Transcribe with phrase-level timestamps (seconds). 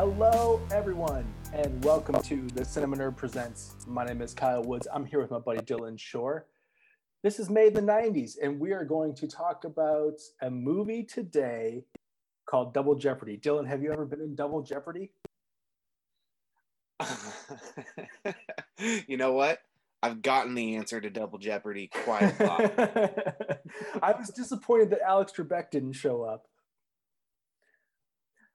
[0.00, 3.74] Hello, everyone, and welcome to the Cinema Nerd Presents.
[3.88, 4.86] My name is Kyle Woods.
[4.94, 6.46] I'm here with my buddy Dylan Shore.
[7.24, 11.02] This is made in the 90s, and we are going to talk about a movie
[11.02, 11.82] today
[12.46, 13.38] called Double Jeopardy.
[13.38, 15.10] Dylan, have you ever been in Double Jeopardy?
[19.08, 19.58] you know what?
[20.00, 23.60] I've gotten the answer to Double Jeopardy quite a lot.
[24.00, 26.46] I was disappointed that Alex Trebek didn't show up.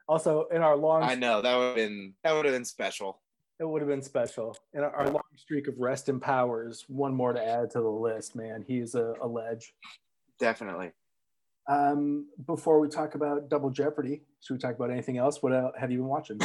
[0.08, 3.22] Also, in our long, I know that would have been that would have been special.
[3.60, 4.58] It would have been special.
[4.74, 8.36] In our, long streak of rest and powers, one more to add to the list.
[8.36, 9.74] Man, he's a, a ledge.
[10.40, 10.92] Definitely.
[11.70, 15.42] Um, before we talk about Double Jeopardy, should we talk about anything else?
[15.42, 16.40] What else have you been watching?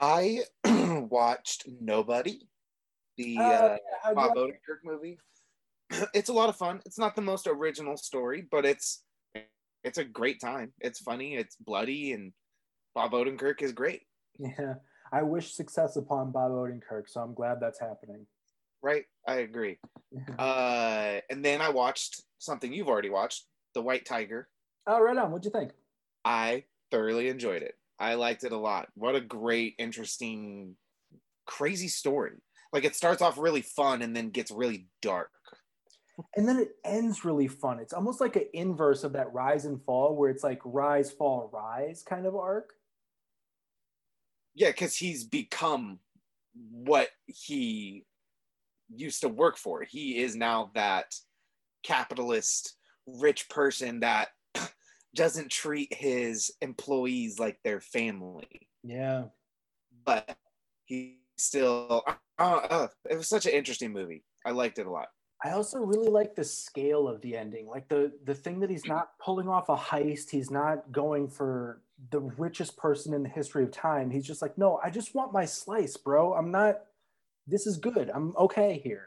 [0.00, 2.40] I watched Nobody,
[3.16, 5.18] the Uh, uh, how'd Bob Odenkirk movie.
[6.14, 6.80] It's a lot of fun.
[6.86, 9.04] It's not the most original story, but it's
[9.84, 10.72] it's a great time.
[10.80, 11.36] It's funny.
[11.36, 12.32] It's bloody, and
[12.94, 14.02] Bob Odenkirk is great.
[14.38, 14.74] Yeah,
[15.12, 18.26] I wish success upon Bob Odenkirk, so I'm glad that's happening.
[18.82, 19.04] Right?
[19.26, 19.78] I agree.
[20.38, 24.48] Uh, and then I watched something you've already watched, The White Tiger.
[24.86, 25.32] oh, right on.
[25.32, 25.72] What'd you think?
[26.24, 27.74] I thoroughly enjoyed it.
[27.98, 28.88] I liked it a lot.
[28.94, 30.76] What a great, interesting,
[31.46, 32.32] crazy story.
[32.72, 35.30] Like it starts off really fun and then gets really dark.
[36.36, 37.80] And then it ends really fun.
[37.80, 41.50] It's almost like an inverse of that rise and fall, where it's like rise, fall,
[41.52, 42.74] rise kind of arc.
[44.54, 45.98] Yeah, because he's become
[46.70, 48.04] what he
[48.94, 49.82] used to work for.
[49.82, 51.14] He is now that
[51.82, 54.28] capitalist, rich person that
[55.14, 58.68] doesn't treat his employees like their family.
[58.82, 59.24] Yeah.
[60.04, 60.36] But
[60.84, 62.04] he still,
[62.38, 64.24] uh, uh, it was such an interesting movie.
[64.46, 65.08] I liked it a lot.
[65.44, 67.66] I also really like the scale of the ending.
[67.66, 71.82] Like the the thing that he's not pulling off a heist, he's not going for
[72.10, 74.10] the richest person in the history of time.
[74.10, 76.34] He's just like, "No, I just want my slice, bro.
[76.34, 76.80] I'm not
[77.46, 78.10] this is good.
[78.14, 79.06] I'm okay here."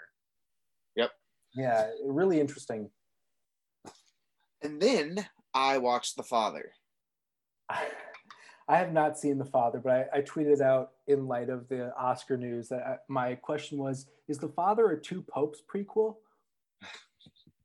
[0.95, 1.11] Yep.
[1.55, 2.89] Yeah, really interesting.
[4.61, 6.71] And then I watched The Father.
[8.69, 11.95] I have not seen The Father, but I, I tweeted out in light of the
[11.95, 16.15] Oscar news that I, my question was Is The Father a Two Popes prequel?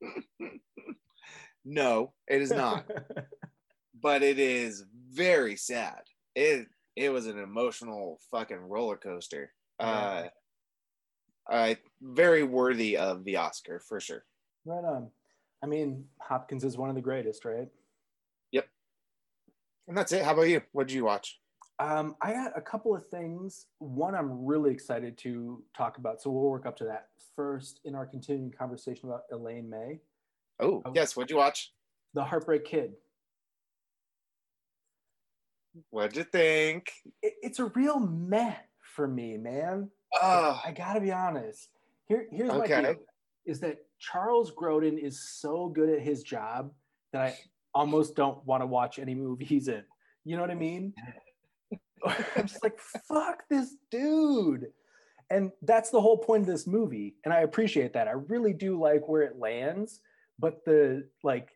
[1.65, 2.89] no, it is not.
[4.01, 6.03] but it is very sad.
[6.35, 9.53] It it was an emotional fucking roller coaster.
[9.81, 10.25] Uh,
[11.51, 14.25] uh, very worthy of the Oscar for sure.
[14.65, 15.11] right on.
[15.63, 17.69] I mean, Hopkins is one of the greatest, right?
[18.53, 18.69] Yep.
[19.89, 20.23] And that's it.
[20.25, 20.61] How about you?
[20.73, 21.39] What did you watch?
[21.79, 23.67] Um, I got a couple of things.
[23.79, 27.95] One I'm really excited to talk about, so we'll work up to that first in
[27.95, 30.01] our continuing conversation about Elaine May,
[30.61, 30.93] Oh, Oh.
[30.95, 31.17] yes.
[31.17, 31.73] What'd you watch?
[32.15, 32.93] the Heartbreak Kid.
[35.91, 36.93] What'd you think?
[37.23, 38.55] It, it's a real meh
[38.95, 39.91] for me, man.
[40.21, 41.69] Oh, I gotta be honest.
[42.07, 42.83] Here, here's my Okay.
[42.83, 42.97] deal:
[43.47, 46.73] is that Charles Grodin is so good at his job
[47.13, 47.37] that I
[47.75, 49.85] almost don't want to watch any movie he's in.
[50.25, 50.93] You know what I mean?
[52.37, 52.79] I'm just like,
[53.09, 54.67] fuck this dude.
[55.31, 57.15] And that's the whole point of this movie.
[57.25, 58.09] And I appreciate that.
[58.09, 60.01] I really do like where it lands,
[60.39, 61.49] but the like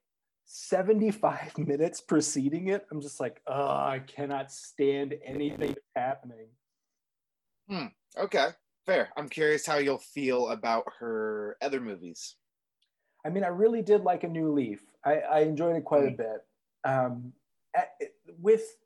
[0.46, 6.46] 75 minutes preceding it, I'm just like, oh, I cannot stand anything happening.
[8.16, 8.48] okay.
[8.86, 9.10] Fair.
[9.16, 12.36] I'm curious how you'll feel about her other movies.
[13.24, 14.80] I mean, I really did like A New Leaf.
[15.04, 16.44] I, I enjoyed it quite a bit.
[16.84, 17.32] Um,
[17.74, 17.94] at,
[18.40, 18.76] with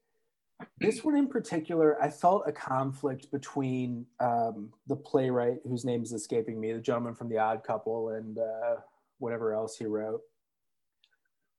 [0.78, 6.12] this one in particular, I felt a conflict between um, the playwright, whose name is
[6.12, 8.76] escaping me, the gentleman from The Odd Couple, and uh,
[9.18, 10.22] whatever else he wrote.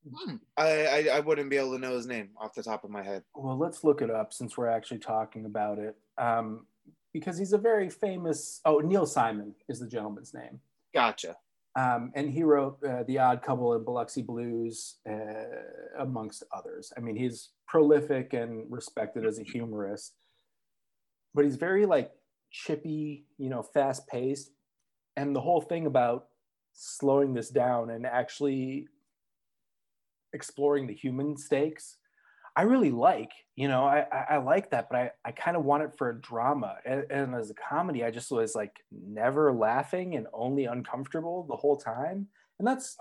[0.03, 0.35] Hmm.
[0.57, 3.03] I, I I wouldn't be able to know his name off the top of my
[3.03, 3.23] head.
[3.35, 5.95] Well, let's look it up since we're actually talking about it.
[6.17, 6.65] Um,
[7.13, 10.59] because he's a very famous, oh, Neil Simon is the gentleman's name.
[10.93, 11.35] Gotcha.
[11.77, 16.91] Um, and he wrote uh, The Odd Couple and Biloxi Blues, uh, amongst others.
[16.97, 20.13] I mean, he's prolific and respected as a humorist,
[21.33, 22.11] but he's very like
[22.51, 24.51] chippy, you know, fast paced.
[25.15, 26.27] And the whole thing about
[26.73, 28.87] slowing this down and actually
[30.33, 31.97] exploring the human stakes,
[32.55, 33.31] I really like.
[33.55, 36.09] You know, I, I, I like that, but I, I kind of want it for
[36.09, 36.77] a drama.
[36.85, 41.55] And, and as a comedy, I just was like never laughing and only uncomfortable the
[41.55, 42.27] whole time.
[42.59, 42.97] And that's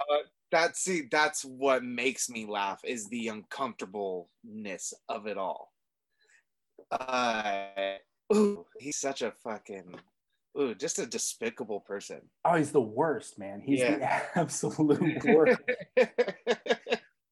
[0.52, 5.72] That's see, that's what makes me laugh is the uncomfortableness of it all.
[6.90, 7.96] Uh,
[8.34, 9.94] ooh, he's such a fucking,
[10.58, 12.20] ooh, just a despicable person.
[12.44, 13.60] oh, he's the worst, man.
[13.64, 13.96] He's Yeah.
[14.34, 15.60] the absolute worst.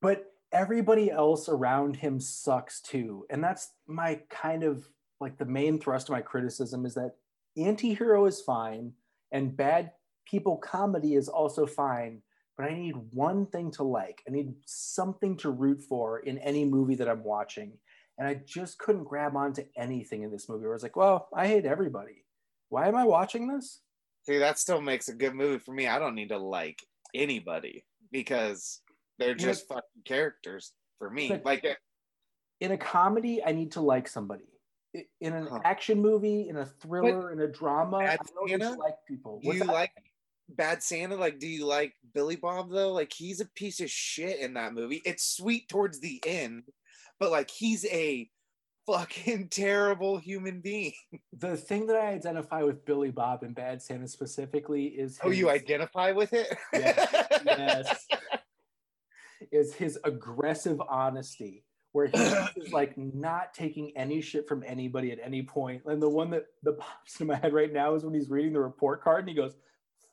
[0.00, 3.26] but everybody else around him sucks too.
[3.30, 4.88] And that's my kind of
[5.20, 7.16] like the main thrust of my criticism is that
[7.56, 8.92] anti-hero is fine
[9.32, 9.92] and bad
[10.26, 12.22] people comedy is also fine
[12.58, 14.20] but i need one thing to like.
[14.26, 17.78] I need something to root for in any movie that i'm watching.
[18.18, 20.62] And i just couldn't grab onto anything in this movie.
[20.62, 22.24] Where i was like well i hate everybody.
[22.68, 23.80] Why am i watching this?
[24.24, 25.86] See, that still makes a good movie for me.
[25.86, 26.84] I don't need to like
[27.14, 28.80] anybody because
[29.18, 29.76] they're just yeah.
[29.76, 31.28] fucking characters for me.
[31.28, 31.74] But like uh,
[32.60, 34.44] in a comedy, I need to like somebody.
[35.20, 35.60] In an huh.
[35.64, 38.78] action movie, in a thriller, in a drama, Bad I don't Santa?
[38.78, 39.40] like people.
[39.42, 39.72] What's do you that?
[39.72, 39.92] like
[40.48, 41.16] Bad Santa?
[41.16, 42.92] Like, do you like Billy Bob though?
[42.92, 45.02] Like, he's a piece of shit in that movie.
[45.04, 46.64] It's sweet towards the end,
[47.20, 48.28] but like, he's a
[48.88, 50.92] fucking terrible human being.
[51.36, 55.30] The thing that I identify with Billy Bob and Bad Santa specifically is his, oh,
[55.30, 56.56] you identify with it?
[56.72, 58.06] Yes, yes.
[59.50, 65.42] Is his aggressive honesty, where he's like not taking any shit from anybody at any
[65.42, 65.82] point.
[65.86, 68.52] And the one that that pops in my head right now is when he's reading
[68.52, 69.56] the report card and he goes,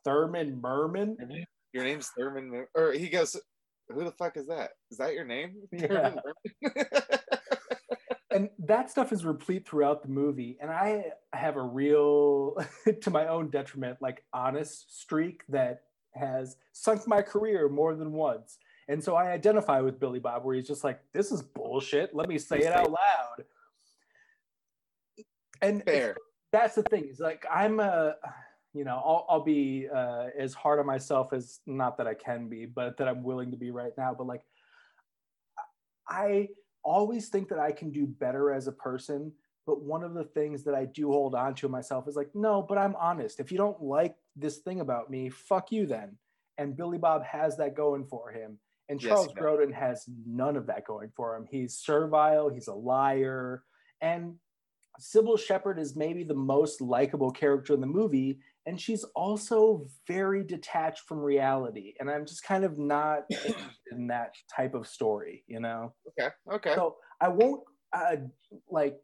[0.04, 1.18] "Thurman Merman."
[1.74, 2.70] Your name's Thurman, Mer-.
[2.76, 3.36] or he goes,
[3.90, 4.72] "Who the fuck is that?
[4.92, 6.16] Is that your name?" Yeah
[8.36, 12.56] and that stuff is replete throughout the movie and i have a real
[13.02, 15.84] to my own detriment like honest streak that
[16.14, 18.58] has sunk my career more than once
[18.88, 22.28] and so i identify with billy bob where he's just like this is bullshit let
[22.28, 23.46] me say it out loud
[25.62, 26.16] and Fair.
[26.52, 28.16] that's the thing is like i'm a
[28.74, 32.48] you know i'll, I'll be uh, as hard on myself as not that i can
[32.50, 34.44] be but that i'm willing to be right now but like
[36.08, 36.48] i
[36.86, 39.34] always think that I can do better as a person.
[39.66, 42.62] But one of the things that I do hold on to myself is like, no,
[42.62, 43.40] but I'm honest.
[43.40, 46.18] If you don't like this thing about me, fuck you then.
[46.60, 48.60] And Billy Bob has that going for him.
[48.90, 51.46] And Charles yes, Grodin has none of that going for him.
[51.50, 53.64] He's servile, he's a liar.
[54.02, 54.36] And
[55.02, 60.44] Cybill Shepherd is maybe the most likable character in the movie and she's also very
[60.44, 63.24] detached from reality and i'm just kind of not
[63.92, 67.62] in that type of story you know okay okay so i won't
[67.94, 68.16] uh,
[68.70, 68.98] like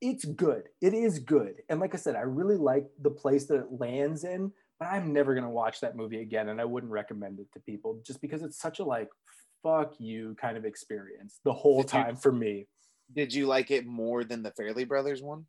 [0.00, 3.60] it's good it is good and like i said i really like the place that
[3.60, 6.92] it lands in but i'm never going to watch that movie again and i wouldn't
[6.92, 9.08] recommend it to people just because it's such a like
[9.62, 12.66] fuck you kind of experience the whole did time you, for me
[13.14, 15.44] did you like it more than the Farrelly brothers one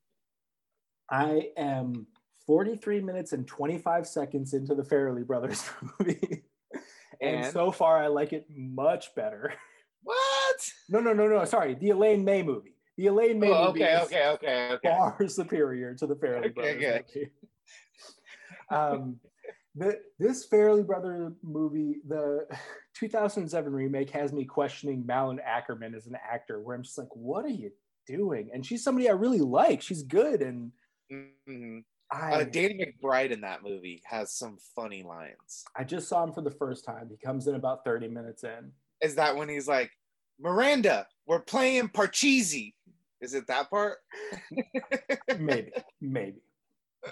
[1.09, 2.07] i am
[2.45, 5.63] 43 minutes and 25 seconds into the Farrelly Brothers
[5.99, 6.43] movie.
[7.21, 9.53] and, and, so far, I like it much better.
[10.03, 10.71] What?
[10.87, 11.43] No, no, no, no.
[11.45, 12.75] Sorry, the Elaine May movie.
[12.97, 13.83] The Elaine May oh, movie.
[13.83, 14.89] Okay, okay, okay, okay.
[14.89, 17.31] Far superior to the Farrelly okay, Brothers movie.
[18.69, 19.19] Um,
[19.75, 22.47] the, this Farrelly Brother movie, the
[22.95, 27.45] 2007 remake, has me questioning Malin Akerman as an actor, where I'm just like, what
[27.45, 27.71] are you
[28.07, 28.49] doing?
[28.53, 29.81] And she's somebody I really like.
[29.81, 30.71] She's good and.
[31.11, 31.79] Mm-hmm.
[32.11, 35.65] I, uh, Danny McBride in that movie has some funny lines.
[35.75, 37.09] I just saw him for the first time.
[37.09, 38.71] He comes in about 30 minutes in.
[39.01, 39.91] Is that when he's like,
[40.39, 42.73] Miranda, we're playing Parcheesi?
[43.21, 43.97] Is it that part?
[45.39, 46.41] maybe, maybe.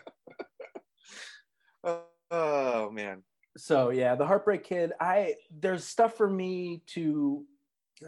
[1.83, 3.23] oh, man.
[3.57, 4.93] So yeah, the Heartbreak Kid.
[4.99, 7.45] I there's stuff for me to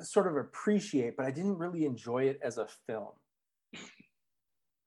[0.02, 3.10] sort of appreciate, but I didn't really enjoy it as a film.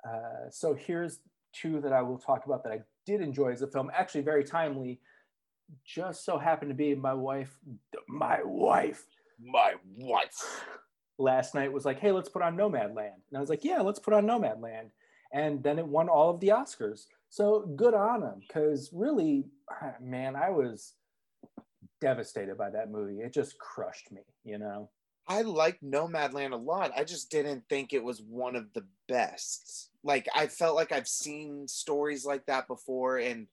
[0.08, 1.20] Uh, so here's
[1.52, 4.44] two that I will talk about that I did enjoy as a film, actually very
[4.44, 5.00] timely.
[5.84, 7.58] Just so happened to be my wife,
[8.08, 9.04] my wife,
[9.38, 10.64] my wife.
[11.18, 13.20] Last night was like, hey, let's put on Nomadland.
[13.28, 14.90] And I was like, yeah, let's put on Nomadland.
[15.32, 17.06] And then it won all of the Oscars.
[17.30, 18.40] So good on them.
[18.46, 20.94] Because really, ah, man, I was
[22.00, 23.20] devastated by that movie.
[23.20, 24.90] It just crushed me, you know?
[25.26, 26.92] I like Nomadland a lot.
[26.96, 29.90] I just didn't think it was one of the best.
[30.02, 33.46] Like I felt like I've seen stories like that before and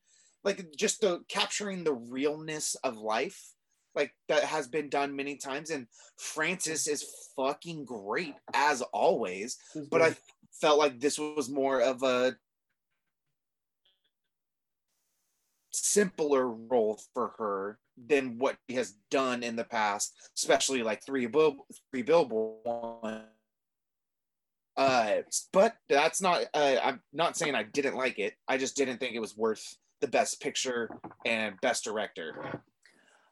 [0.46, 3.52] like just the capturing the realness of life
[3.96, 7.06] like that has been done many times and Frances is
[7.36, 9.58] fucking great as always,
[9.90, 10.16] but I
[10.62, 12.36] felt like this was more of a
[15.76, 21.28] simpler role for her than what he has done in the past, especially like three
[21.28, 23.22] bill three billboard
[24.78, 25.18] Uh,
[25.54, 26.44] but that's not.
[26.54, 28.34] Uh, I'm not saying I didn't like it.
[28.48, 30.90] I just didn't think it was worth the best picture
[31.26, 32.62] and best director.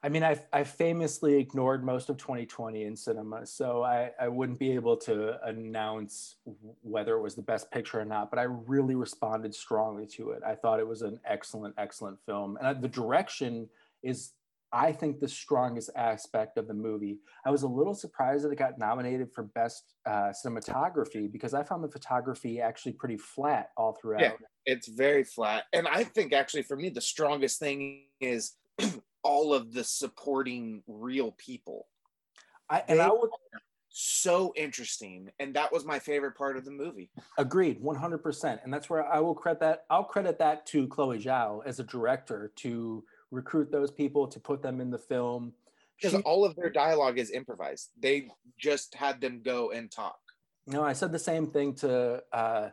[0.05, 4.59] I mean, I, I famously ignored most of 2020 in cinema, so I, I wouldn't
[4.59, 6.35] be able to announce
[6.81, 10.41] whether it was the best picture or not, but I really responded strongly to it.
[10.45, 12.57] I thought it was an excellent, excellent film.
[12.61, 13.69] And the direction
[14.03, 14.33] is
[14.73, 17.19] I think the strongest aspect of the movie.
[17.45, 21.63] I was a little surprised that it got nominated for best uh, cinematography because I
[21.63, 24.21] found the photography actually pretty flat all throughout.
[24.21, 24.31] Yeah,
[24.65, 28.55] it's very flat, and I think actually for me the strongest thing is
[29.23, 31.87] all of the supporting real people.
[32.69, 33.29] I, and I would
[33.95, 37.11] so interesting and that was my favorite part of the movie.
[37.37, 41.61] Agreed 100% and that's where i will credit that i'll credit that to chloe zhao
[41.63, 45.53] as a director to recruit those people to put them in the film.
[46.01, 47.89] Because she, all of their dialogue is improvised.
[47.99, 50.17] They just had them go and talk.
[50.65, 52.69] No i said the same thing to uh,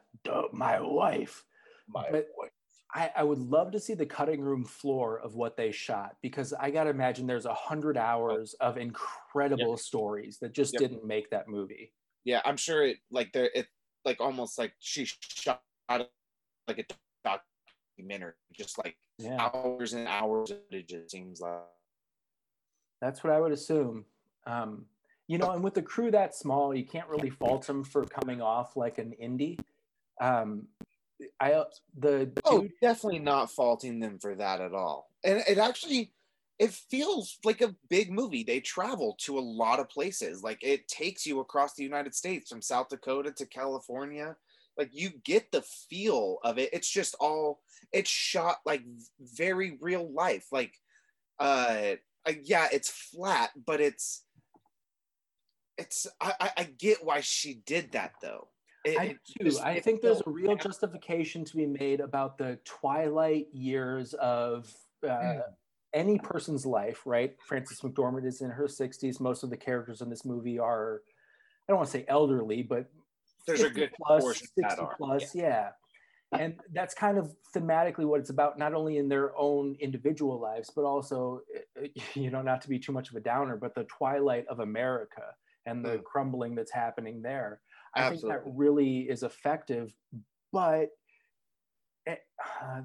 [0.52, 1.44] my wife.
[1.86, 2.50] My but wife
[2.92, 6.52] I, I, would love to see the cutting room floor of what they shot because
[6.52, 9.78] I got to imagine there's a hundred hours of incredible yep.
[9.78, 10.80] stories that just yep.
[10.80, 11.92] didn't make that movie.
[12.24, 13.66] Yeah, I'm sure it like there it
[14.04, 16.84] like almost like she shot like a
[17.98, 19.48] documentary, just like yeah.
[19.54, 20.52] hours and hours.
[20.70, 21.60] It just seems like
[23.00, 24.04] that's what I would assume.
[24.46, 24.86] Um,
[25.28, 28.42] you know, and with the crew that small, you can't really fault them for coming
[28.42, 29.58] off like an indie.
[30.20, 30.66] Um,
[31.38, 31.64] I
[31.98, 35.10] the oh definitely not faulting them for that at all.
[35.24, 36.12] And it actually
[36.58, 38.44] it feels like a big movie.
[38.44, 40.42] They travel to a lot of places.
[40.42, 44.36] Like it takes you across the United States from South Dakota to California.
[44.76, 46.70] Like you get the feel of it.
[46.72, 47.60] It's just all
[47.92, 48.82] it's shot like
[49.20, 50.46] very real life.
[50.52, 50.74] Like
[51.38, 51.94] uh
[52.42, 54.24] yeah, it's flat, but it's
[55.78, 58.48] it's I, I get why she did that though
[58.84, 59.06] it, I
[59.38, 59.44] do.
[59.44, 64.72] Just, I think there's a real justification to be made about the twilight years of
[65.04, 65.42] uh, mm.
[65.92, 67.36] any person's life, right?
[67.46, 69.20] Frances McDormand is in her 60s.
[69.20, 71.02] Most of the characters in this movie are,
[71.68, 72.86] I don't want to say elderly, but
[73.46, 74.62] there's a good plus, 60
[74.96, 75.42] plus, yeah.
[75.42, 75.68] yeah.
[76.38, 80.70] And that's kind of thematically what it's about, not only in their own individual lives,
[80.74, 81.40] but also,
[82.14, 85.34] you know, not to be too much of a downer, but the twilight of America
[85.66, 86.04] and the mm.
[86.04, 87.60] crumbling that's happening there
[87.94, 88.30] I Absolutely.
[88.30, 89.92] think that really is effective,
[90.52, 90.90] but
[92.06, 92.20] it,
[92.62, 92.82] uh,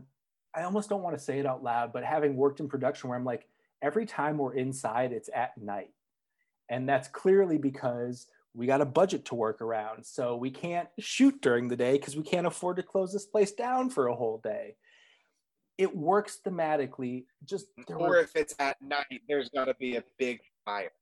[0.56, 3.20] I almost don't want to say it out loud, but having worked in production where
[3.20, 3.48] I'm like,
[3.82, 5.90] every time we're inside, it's at night.
[6.70, 10.06] And that's clearly because we got a budget to work around.
[10.06, 13.52] So we can't shoot during the day because we can't afford to close this place
[13.52, 14.78] down for a whole day.
[15.78, 17.26] It works thematically.
[17.44, 18.18] Just or were...
[18.18, 20.92] if it's at night, there's got to be a big fire.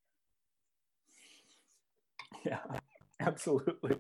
[2.44, 2.60] Yeah.
[3.28, 3.98] Absolutely.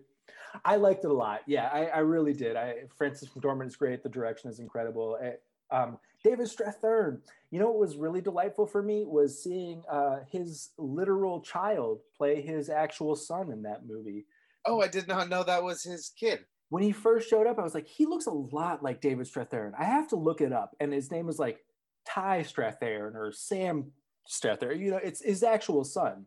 [0.65, 1.42] I liked it a lot.
[1.48, 2.56] Yeah, I, I really did.
[2.56, 4.03] I Frances McDormand is great.
[4.03, 5.18] The direction is incredible.
[5.22, 7.20] I, um, David Strathairn.
[7.50, 12.42] You know what was really delightful for me was seeing uh, his literal child play
[12.42, 14.25] his actual son in that movie.
[14.65, 16.46] Oh, I did not know that was his kid.
[16.70, 19.74] When he first showed up, I was like, he looks a lot like David Strathairn.
[19.77, 21.60] I have to look it up, and his name was like
[22.08, 23.92] Ty Strathairn or Sam
[24.27, 24.80] Strathairn.
[24.80, 26.25] You know, it's his actual son,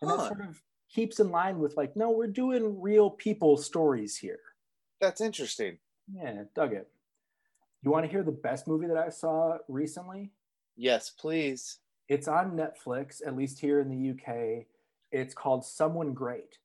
[0.00, 0.16] and huh.
[0.16, 4.40] that sort of keeps in line with like, no, we're doing real people stories here.
[5.00, 5.78] That's interesting.
[6.12, 6.88] Yeah, dug it.
[7.82, 10.30] You want to hear the best movie that I saw recently?
[10.76, 11.78] Yes, please.
[12.08, 14.66] It's on Netflix, at least here in the UK.
[15.12, 16.58] It's called Someone Great.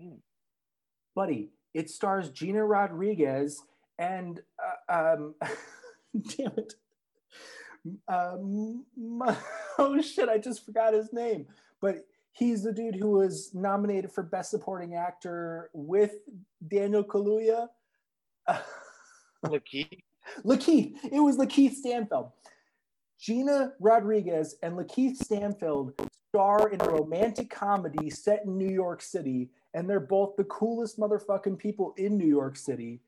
[0.00, 0.18] Mm.
[1.14, 3.62] Buddy, it stars Gina Rodriguez
[3.98, 4.40] and,
[4.88, 5.34] uh, um,
[6.36, 6.74] damn it.
[8.08, 8.84] Um,
[9.78, 11.46] oh shit, I just forgot his name.
[11.80, 12.04] But
[12.38, 16.12] He's the dude who was nominated for Best Supporting Actor with
[16.68, 17.66] Daniel Kaluuya.
[19.44, 20.02] Lakeith.
[20.44, 20.94] Lakeith.
[21.10, 22.30] It was Lakeith Stanfield.
[23.18, 25.94] Gina Rodriguez and Lakeith Stanfield
[26.28, 30.96] star in a romantic comedy set in New York City, and they're both the coolest
[30.96, 33.00] motherfucking people in New York City.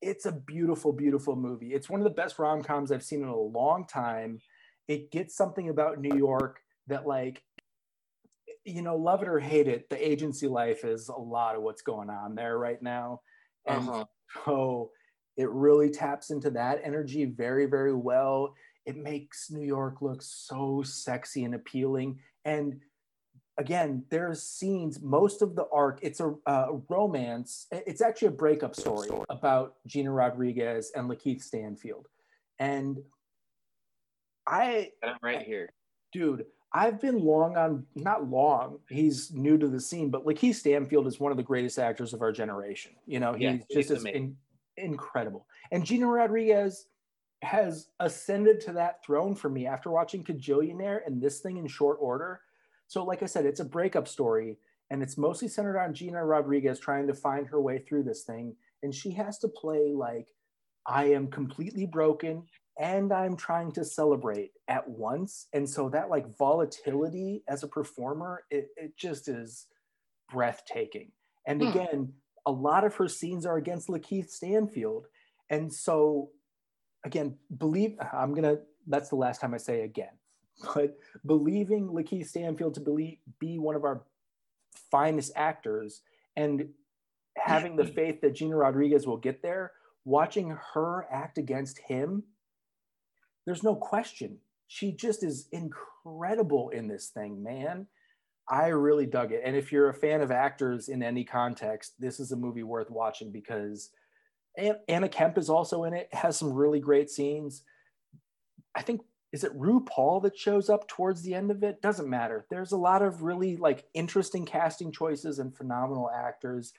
[0.00, 1.74] It's a beautiful, beautiful movie.
[1.74, 4.40] It's one of the best rom coms I've seen in a long time.
[4.86, 7.42] It gets something about New York that, like,
[8.64, 11.82] you know, love it or hate it, the agency life is a lot of what's
[11.82, 13.20] going on there right now.
[13.66, 14.04] And uh-huh.
[14.44, 14.90] so
[15.36, 18.54] it really taps into that energy very, very well.
[18.86, 22.18] It makes New York look so sexy and appealing.
[22.44, 22.80] And
[23.58, 27.66] again, there's scenes, most of the arc, it's a, a romance.
[27.70, 32.08] It's actually a breakup story about Gina Rodriguez and Lakeith Stanfield.
[32.58, 32.98] And
[34.46, 35.70] I, I'm right here.
[36.12, 41.06] Dude, I've been long on, not long, he's new to the scene, but Lakeith Stanfield
[41.06, 42.92] is one of the greatest actors of our generation.
[43.06, 44.36] You know, he's yeah, just in,
[44.78, 45.46] incredible.
[45.70, 46.86] And Gina Rodriguez
[47.42, 51.98] has ascended to that throne for me after watching Kajillionaire and this thing in short
[52.00, 52.40] order.
[52.86, 54.58] So, like I said, it's a breakup story,
[54.90, 58.56] and it's mostly centered on Gina Rodriguez trying to find her way through this thing.
[58.82, 60.26] And she has to play like,
[60.86, 62.44] I am completely broken
[62.78, 65.46] and I'm trying to celebrate at once.
[65.52, 69.66] And so that like volatility as a performer, it, it just is
[70.30, 71.12] breathtaking.
[71.46, 71.68] And Hmm.
[71.68, 72.12] again,
[72.46, 75.06] a lot of her scenes are against Lakeith Stanfield.
[75.50, 76.30] And so
[77.04, 80.12] again, believe I'm gonna that's the last time I say again.
[80.74, 84.04] But believing Lakeith Stanfield to believe, be one of our
[84.90, 86.02] finest actors
[86.36, 86.68] and
[87.36, 89.72] having the faith that Gina Rodriguez will get there,
[90.04, 92.22] watching her act against him,
[93.46, 94.38] there's no question.
[94.68, 97.86] She just is incredible in this thing, man.
[98.48, 99.42] I really dug it.
[99.44, 102.90] And if you're a fan of actors in any context, this is a movie worth
[102.90, 103.90] watching because
[104.88, 107.62] Anna Kemp is also in it, has some really great scenes.
[108.74, 111.80] I think is it RuPaul that shows up towards the end of it?
[111.80, 112.44] Doesn't matter.
[112.50, 116.74] There's a lot of really like interesting casting choices and phenomenal actors,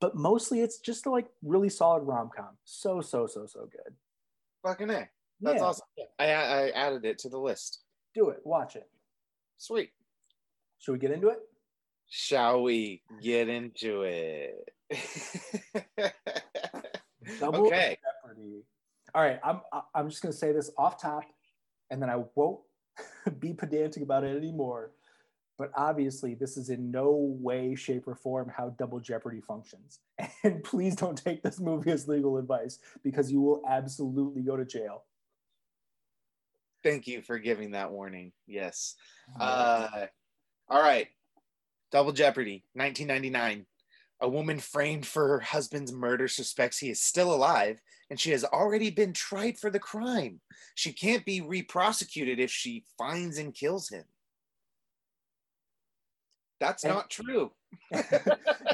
[0.00, 2.56] but mostly it's just like really solid rom com.
[2.64, 3.94] So so so so good.
[4.62, 5.08] Fucking A.
[5.40, 5.86] That's Yeah, awesome.
[6.18, 7.80] I, I added it to the list.
[8.14, 8.40] Do it.
[8.44, 8.88] Watch it.
[9.56, 9.90] Sweet.
[10.78, 11.40] Should we get into it?
[12.08, 14.72] Shall we get into it?
[17.40, 17.98] Double okay.
[18.24, 18.62] Jeopardy.
[19.14, 19.60] All right, I'm
[19.94, 21.24] I'm just gonna say this off top,
[21.90, 22.60] and then I won't
[23.38, 24.92] be pedantic about it anymore.
[25.58, 29.98] But obviously, this is in no way, shape, or form how Double Jeopardy functions.
[30.44, 34.64] And please don't take this movie as legal advice because you will absolutely go to
[34.64, 35.02] jail.
[36.82, 38.32] Thank you for giving that warning.
[38.46, 38.94] Yes.
[39.38, 40.06] Uh,
[40.68, 41.08] all right.
[41.90, 43.66] Double Jeopardy, 1999.
[44.20, 47.80] A woman framed for her husband's murder suspects he is still alive
[48.10, 50.40] and she has already been tried for the crime.
[50.74, 54.04] She can't be re-prosecuted if she finds and kills him.
[56.60, 57.52] That's And- not true.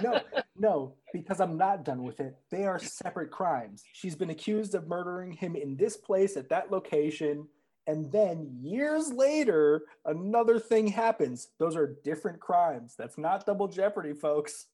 [0.02, 0.20] no,
[0.56, 2.36] no, because I'm not done with it.
[2.50, 3.82] They are separate crimes.
[3.92, 7.48] She's been accused of murdering him in this place at that location.
[7.86, 11.48] And then years later, another thing happens.
[11.58, 12.94] Those are different crimes.
[12.96, 14.66] That's not double jeopardy, folks.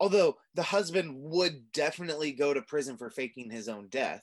[0.00, 4.22] Although the husband would definitely go to prison for faking his own death.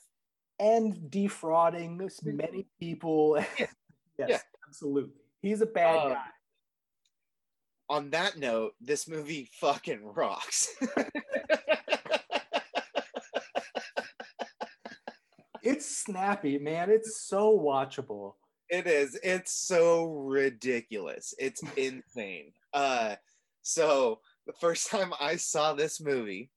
[0.60, 3.38] And defrauding many people.
[3.60, 3.70] yes,
[4.18, 4.40] Yeah.
[4.68, 5.14] absolutely.
[5.42, 6.26] He's a bad Um, guy.
[7.88, 10.70] On that note, this movie fucking rocks.
[15.70, 16.90] It's snappy, man.
[16.90, 18.34] It's so watchable.
[18.70, 19.20] It is.
[19.22, 21.36] It's so ridiculous.
[21.38, 22.54] It's insane.
[22.74, 23.16] Uh
[23.62, 26.50] so the first time I saw this movie,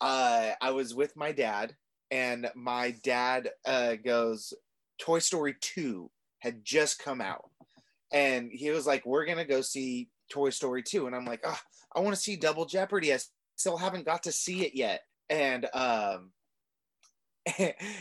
[0.00, 1.76] uh I was with my dad
[2.10, 4.54] and my dad uh goes
[4.98, 7.50] Toy Story 2 had just come out.
[8.12, 11.40] And he was like, "We're going to go see Toy Story 2." And I'm like,
[11.44, 11.58] "Oh,
[11.94, 13.12] I want to see Double Jeopardy.
[13.12, 13.18] I
[13.56, 16.32] still haven't got to see it yet." And um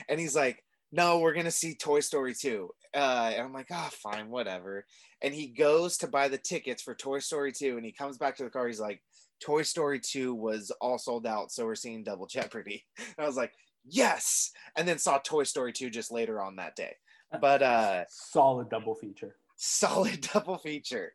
[0.09, 2.69] and he's like, no, we're gonna see Toy Story 2.
[2.93, 4.85] Uh, and I'm like, ah, fine, whatever.
[5.21, 8.37] And he goes to buy the tickets for Toy Story 2, and he comes back
[8.37, 8.67] to the car.
[8.67, 9.01] He's like,
[9.41, 12.85] Toy Story 2 was all sold out, so we're seeing Double Jeopardy.
[12.97, 13.51] And I was like,
[13.85, 14.51] yes.
[14.77, 16.95] And then saw Toy Story 2 just later on that day.
[17.41, 19.35] But uh, Solid double feature.
[19.57, 21.11] solid double feature.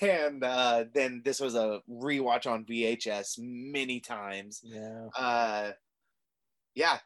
[0.00, 4.60] And uh, then this was a rewatch on VHS many times.
[4.64, 5.06] Yeah.
[5.16, 5.70] Uh,
[6.74, 6.98] yeah,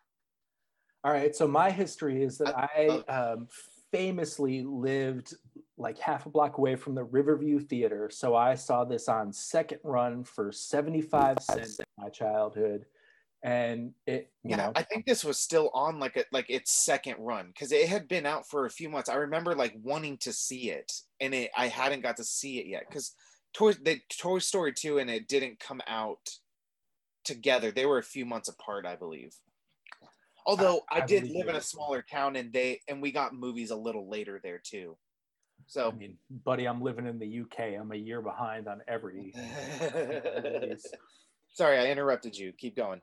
[1.07, 1.37] All right.
[1.37, 3.47] So my history is that I I- um,
[3.93, 5.35] famously lived
[5.79, 8.11] like half a block away from the Riverview Theater.
[8.13, 12.87] So I saw this on second run for 75 cents in my childhood.
[13.45, 16.73] And it, you yeah, know, I think this was still on like a like its
[16.73, 19.09] second run because it had been out for a few months.
[19.09, 20.91] I remember like wanting to see it,
[21.21, 23.15] and it I hadn't got to see it yet because
[23.53, 26.31] Toy the Toy Story two and it didn't come out
[27.25, 27.71] together.
[27.71, 29.37] They were a few months apart, I believe.
[30.47, 33.35] Although I, I did believe live in a smaller town, and they and we got
[33.35, 34.97] movies a little later there too.
[35.67, 37.79] So I mean, buddy, I'm living in the UK.
[37.81, 39.35] I'm a year behind on every
[41.53, 42.53] sorry, I interrupted you.
[42.53, 43.01] Keep going.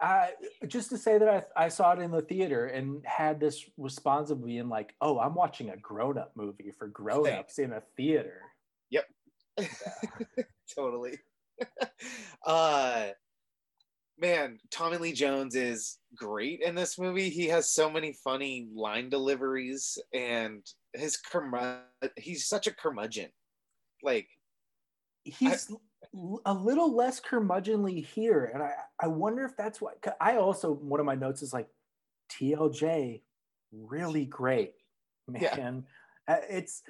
[0.00, 0.26] Uh,
[0.66, 4.30] just to say that I, I saw it in the theater and had this response
[4.30, 7.82] of being like, oh, I'm watching a grown up movie for grown ups in a
[7.96, 8.42] theater.
[8.90, 9.04] Yep.
[10.76, 11.18] Totally.
[12.46, 13.06] uh
[14.18, 17.30] man, Tommy Lee Jones is great in this movie.
[17.30, 21.80] He has so many funny line deliveries and his curmud
[22.16, 23.30] he's such a curmudgeon.
[24.02, 24.28] Like
[25.24, 25.70] He's
[26.14, 28.50] l- a little less curmudgeonly here.
[28.52, 29.92] And I, I wonder if that's why.
[30.20, 31.68] I also, one of my notes is like,
[32.30, 33.22] TLJ,
[33.72, 34.74] really great.
[35.26, 35.40] Man,
[36.28, 36.82] Uh, it's,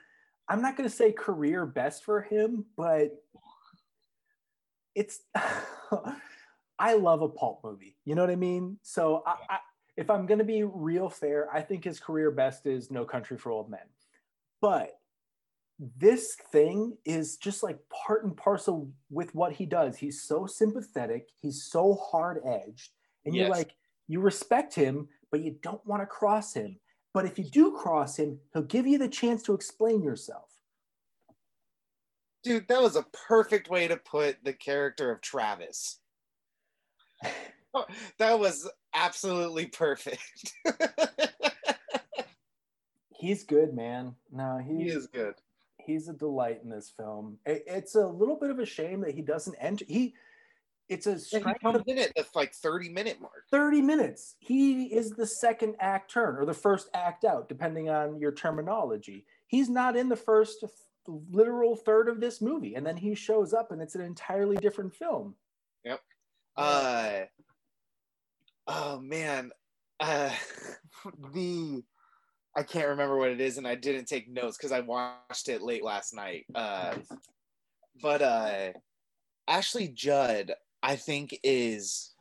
[0.48, 3.12] I'm not going to say career best for him, but
[4.94, 5.20] it's,
[6.78, 7.96] I love a pulp movie.
[8.04, 8.78] You know what I mean?
[8.82, 9.58] So I, I,
[9.96, 13.38] if I'm going to be real fair, I think his career best is No Country
[13.38, 13.80] for Old Men.
[14.60, 14.90] But
[15.96, 19.96] this thing is just like part and parcel with what he does.
[19.96, 22.90] He's so sympathetic, he's so hard edged,
[23.24, 23.74] and you're like,
[24.06, 26.78] you respect him, but you don't want to cross him.
[27.12, 30.50] But if you do cross him, he'll give you the chance to explain yourself.
[32.42, 36.00] Dude, that was a perfect way to put the character of Travis.
[38.18, 40.52] That was absolutely perfect.
[43.10, 44.14] He's good, man.
[44.30, 45.34] No, he is good.
[45.78, 47.38] he's a delight in this film.
[47.46, 49.84] It- it's a little bit of a shame that he doesn't enter.
[49.88, 50.14] He,
[50.88, 53.44] it's a he strength comes of in at the like 30 minute mark.
[53.50, 54.34] 30 minutes.
[54.40, 59.24] He is the second act turn or the first act out, depending on your terminology.
[59.46, 60.62] He's not in the first
[61.06, 62.74] literal third of this movie.
[62.74, 65.34] And then he shows up and it's an entirely different film.
[66.56, 67.20] Uh
[68.66, 69.50] oh man.
[70.00, 70.30] Uh
[71.34, 71.82] the
[72.56, 75.62] I can't remember what it is and I didn't take notes because I watched it
[75.62, 76.46] late last night.
[76.54, 76.94] Uh
[78.00, 78.72] but uh
[79.48, 82.14] Ashley Judd I think is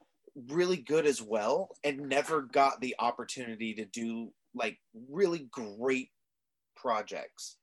[0.49, 4.77] really good as well and never got the opportunity to do like
[5.09, 6.09] really great
[6.75, 7.57] projects.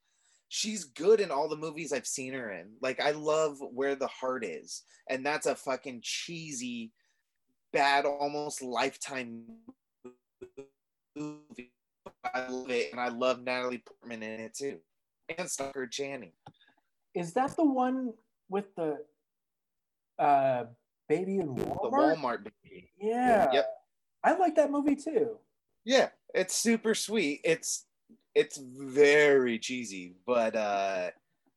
[0.52, 2.72] She's good in all the movies I've seen her in.
[2.82, 6.92] Like I love Where the Heart Is and that's a fucking cheesy
[7.72, 9.44] bad almost lifetime
[11.16, 11.72] movie.
[12.34, 14.78] I love it and I love Natalie Portman in it too.
[15.38, 16.32] And Stockard Channing.
[17.14, 18.12] Is that the one
[18.48, 18.98] with the
[20.18, 20.64] uh,
[21.08, 21.82] baby in Walmart?
[21.82, 22.16] The Walmart?
[22.16, 22.90] Walmart baby.
[23.00, 23.52] Yeah.
[23.52, 23.66] Yep.
[24.24, 25.38] I like that movie too.
[25.84, 27.40] Yeah, it's super sweet.
[27.44, 27.86] It's
[28.35, 31.11] it's very cheesy, but uh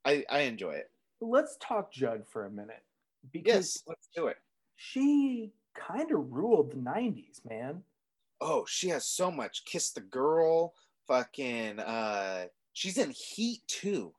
[0.05, 0.91] I I enjoy it.
[1.21, 2.83] Let's talk Judd for a minute
[3.31, 4.37] because Yes, let's do it.
[4.75, 7.83] she kind of ruled the 90s, man.
[8.41, 9.63] Oh, she has so much.
[9.65, 10.73] Kiss the girl,
[11.07, 14.13] fucking uh she's in Heat too.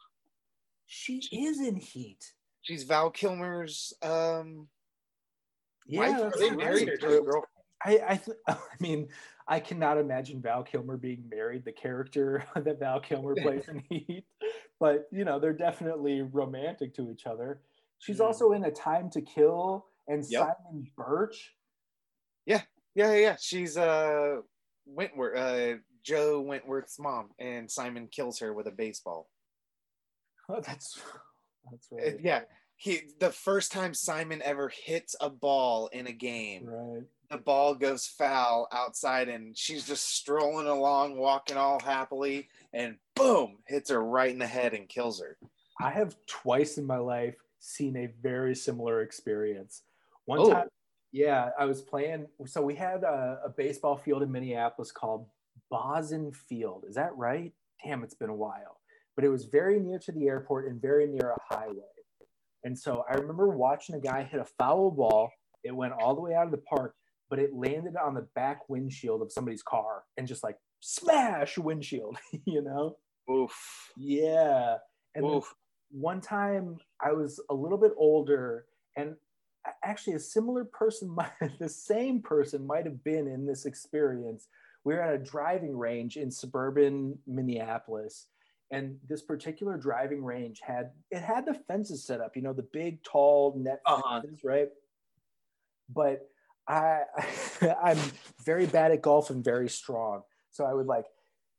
[0.87, 2.33] She is in Heat.
[2.63, 4.69] She's Val Kilmer's um
[5.87, 6.35] Yeah, wife.
[6.41, 6.57] Right.
[6.57, 7.45] married or just a girl?
[7.85, 9.09] I I, th- I mean,
[9.47, 11.65] I cannot imagine Val Kilmer being married.
[11.65, 14.27] The character that Val Kilmer plays in Heat,
[14.81, 17.63] but you know they're definitely romantic to each other.
[17.99, 18.25] She's Mhm.
[18.25, 20.41] also in A Time to Kill and Yep.
[20.65, 21.57] Simon Birch.
[22.47, 22.63] Yeah,
[22.95, 23.37] yeah, yeah.
[23.39, 24.41] She's uh
[24.87, 29.31] Wenteworth, uh Joe Wenteworth's mom, and Simon kills her with a baseball.
[30.49, 31.01] Oh, that's
[31.71, 32.21] that's Uh, right.
[32.21, 32.45] yeah,
[32.85, 37.03] he the first time Simon ever hits a ball in a game, right.
[37.31, 43.57] the ball goes foul outside, and she's just strolling along, walking all happily, and boom,
[43.67, 45.39] hits her right in the head and kills her.
[45.81, 49.81] I have twice in my life seen a very similar experience.
[50.27, 50.51] One Oh.
[50.51, 50.69] time,
[51.11, 52.27] yeah, I was playing.
[52.45, 55.27] So we had a, a baseball field in Minneapolis called
[55.73, 56.85] Bossen Field.
[56.87, 57.55] Is that right?
[57.83, 58.79] Damn, it's been a while.
[59.17, 61.94] But it was very near to the airport and very near a highway.
[62.65, 65.31] And so I remember watching a guy hit a foul ball.
[65.63, 66.95] It went all the way out of the park,
[67.31, 72.17] but it landed on the back windshield of somebody's car and just like smash windshield,
[72.47, 72.97] you know?
[73.31, 73.55] Oof.
[73.97, 74.77] Yeah.
[75.15, 75.55] And Oof.
[75.91, 79.15] one time I was a little bit older, and
[79.83, 84.49] actually a similar person, might, the same person might have been in this experience.
[84.85, 88.27] We were at a driving range in suburban Minneapolis,
[88.75, 92.69] and this particular driving range had it had the fences set up, you know, the
[92.73, 94.21] big, tall net Uh-huh.
[94.21, 94.69] fences, right?
[95.89, 96.29] But
[96.67, 97.03] I,
[97.83, 97.99] I'm
[98.45, 101.07] very bad at golf and very strong, so I would like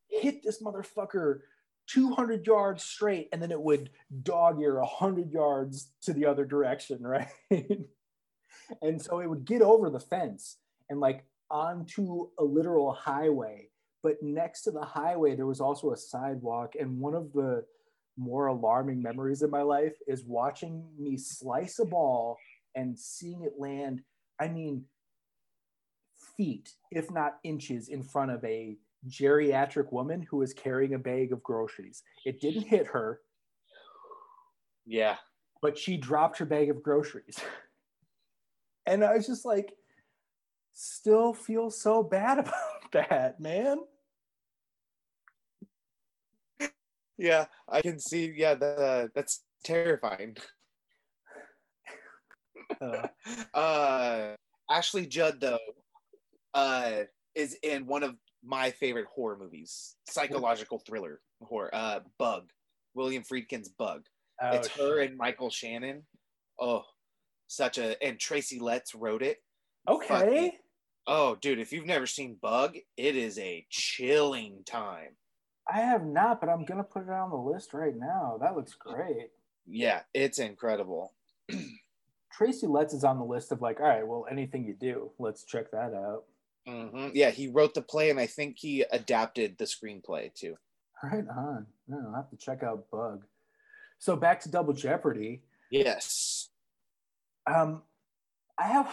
[0.10, 1.40] hit this motherfucker
[1.88, 3.90] 200 yards straight and then it would
[4.24, 7.28] dog ear 100 yards to the other direction right
[8.82, 10.58] and so it would get over the fence
[10.90, 13.70] and like onto a literal highway
[14.06, 17.64] but next to the highway there was also a sidewalk and one of the
[18.18, 22.38] more alarming memories in my life is watching me slice a ball
[22.76, 24.02] and seeing it land
[24.40, 24.84] i mean
[26.38, 31.32] feet if not inches in front of a geriatric woman who was carrying a bag
[31.32, 32.04] of groceries.
[32.26, 33.22] It didn't hit her,
[34.86, 35.18] Yeah.
[35.62, 37.40] but she dropped her bag of groceries.
[38.88, 39.74] And I was just like,
[40.74, 43.80] still feel so bad about that, man.
[47.18, 48.34] Yeah, I can see.
[48.36, 50.36] Yeah, the, that's terrifying.
[52.82, 53.08] Uh,
[53.54, 54.36] Uh,
[54.70, 55.60] Ashley Judd, though,
[56.54, 57.04] uh,
[57.36, 61.70] is in one of my favorite horror movies, psychological thriller horror.
[61.74, 62.50] Uh, Bug,
[62.94, 64.06] William Friedkin's Bug.
[64.42, 66.04] oh, it's her and Michael Shannon.
[66.60, 66.84] Oh,
[67.48, 69.38] such a and Tracy Letts wrote it.
[69.88, 70.54] okay.
[71.08, 75.16] Oh, dude, if you've never seen Bug, it is a chilling time.
[75.72, 78.38] I have not, but I'm gonna put it on the list right now.
[78.42, 79.32] That looks great.
[79.66, 81.14] Yeah, it's incredible.
[82.32, 85.44] Tracy Letts is on the list of like, all right, well, anything you do, let's
[85.44, 86.24] check that out.
[86.68, 90.56] hmm Yeah, he wrote the play, and I think he adapted the screenplay too.
[91.04, 91.66] Right on.
[91.88, 93.26] No, I'll have to check out Bug.
[94.00, 95.42] So back to Double Jeopardy.
[95.72, 96.50] Yes.
[97.48, 97.84] Um,
[98.58, 98.90] I have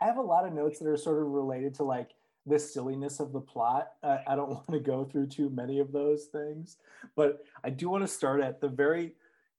[0.00, 2.10] I have a lot of notes that are sort of related to like
[2.46, 3.92] the silliness of the plot.
[4.02, 6.76] Uh, I don't want to go through too many of those things,
[7.16, 9.12] but I do want to start at the very.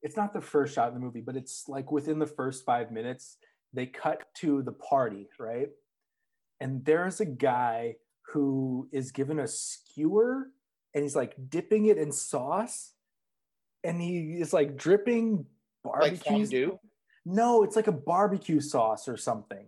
[0.04, 2.92] It's not the first shot in the movie, but it's like within the first five
[2.92, 3.38] minutes,
[3.74, 5.70] they cut to the party, right?
[6.60, 7.96] And there's a guy
[8.34, 10.50] who is given a skewer
[10.94, 12.94] and he's like dipping it in sauce
[13.84, 15.46] and he is like dripping
[15.84, 16.32] Like barbecue.
[16.32, 16.80] fondue.
[17.26, 19.66] no, it's like a barbecue sauce or something.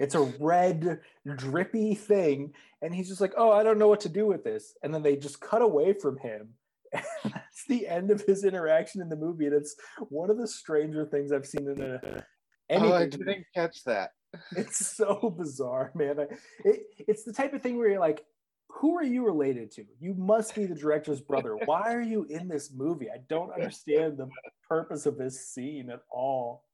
[0.00, 1.00] It's a red,
[1.36, 2.52] drippy thing.
[2.82, 4.74] And he's just like, oh, I don't know what to do with this.
[4.82, 6.48] And then they just cut away from him.
[7.22, 9.46] And that's the end of his interaction in the movie.
[9.46, 9.76] And it's
[10.08, 12.24] one of the stranger things I've seen in a
[12.70, 14.10] Oh, I didn't catch that.
[14.56, 16.20] it's so bizarre, man.
[16.20, 16.26] I,
[16.64, 18.24] it, it's the type of thing where you're like,
[18.68, 19.84] who are you related to?
[19.98, 21.56] You must be the director's brother.
[21.64, 23.10] Why are you in this movie?
[23.10, 24.28] I don't understand the
[24.68, 26.64] purpose of this scene at all.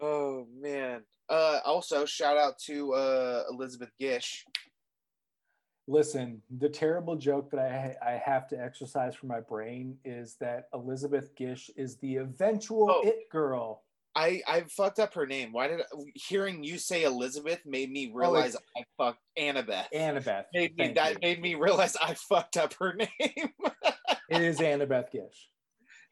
[0.00, 1.02] Oh man.
[1.28, 4.44] Uh also shout out to uh Elizabeth Gish.
[5.90, 10.64] Listen, the terrible joke that I, I have to exercise for my brain is that
[10.74, 13.00] Elizabeth Gish is the eventual Oh.
[13.08, 13.84] it girl.
[14.14, 15.52] I I fucked up her name.
[15.52, 15.84] Why did I,
[16.14, 19.86] hearing you say Elizabeth made me realize I fucked Annabeth.
[19.94, 20.44] Annabeth.
[20.52, 21.18] made me that you.
[21.22, 23.08] made me realize I fucked up her name.
[24.28, 25.48] It is Annabeth Gish.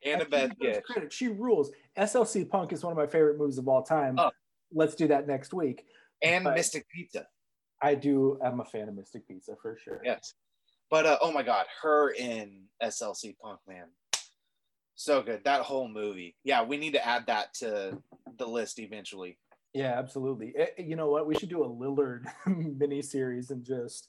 [0.06, 0.82] Annabeth.
[0.84, 1.12] Credit.
[1.12, 1.70] She rules.
[1.98, 4.16] SLC Punk is one of my favorite movies of all time.
[4.18, 4.30] Oh.
[4.72, 5.84] Let's do that next week.
[6.22, 7.26] And But- Mystic Pizza.
[7.82, 8.38] I do.
[8.42, 10.00] I'm a fan of Mystic Pizza for sure.
[10.02, 10.32] Yes.
[10.90, 13.86] But uh, oh my god, her in SLC Punk, man.
[14.94, 15.44] So good.
[15.44, 16.36] That whole movie.
[16.42, 17.98] Yeah, we need to add that to
[18.38, 19.36] the list eventually.
[19.74, 20.54] Yeah, absolutely.
[20.56, 21.26] Eh, you know what?
[21.26, 24.08] We should do a Lillard mini series and just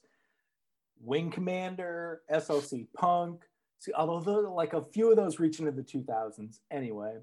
[1.00, 3.42] Wing Commander, SLC Punk.
[3.78, 6.58] See, although like a few of those reach into the 2000s.
[6.70, 7.14] Anyway,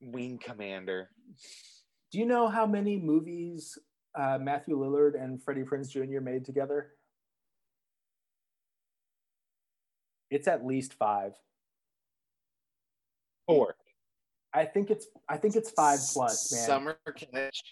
[0.00, 1.10] Wing Commander.
[2.10, 3.78] do you know how many movies
[4.18, 6.20] uh, Matthew Lillard and Freddie Prinze Jr.
[6.20, 6.92] made together?
[10.30, 11.32] It's at least five.
[13.46, 13.74] Four.
[14.54, 16.66] I think it's I think it's five plus, man.
[16.66, 17.62] Summer Catch.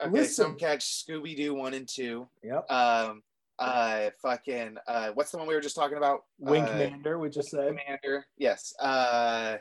[0.00, 0.44] Okay, Listen.
[0.46, 2.26] Some Catch, Scooby Doo one and two.
[2.42, 2.70] Yep.
[2.70, 3.22] Um,
[3.62, 6.24] uh, fucking, uh, what's the one we were just talking about?
[6.38, 7.68] Wing Uh, Commander, we just said.
[7.68, 8.26] Commander.
[8.36, 8.74] Yes.
[8.78, 9.58] Uh,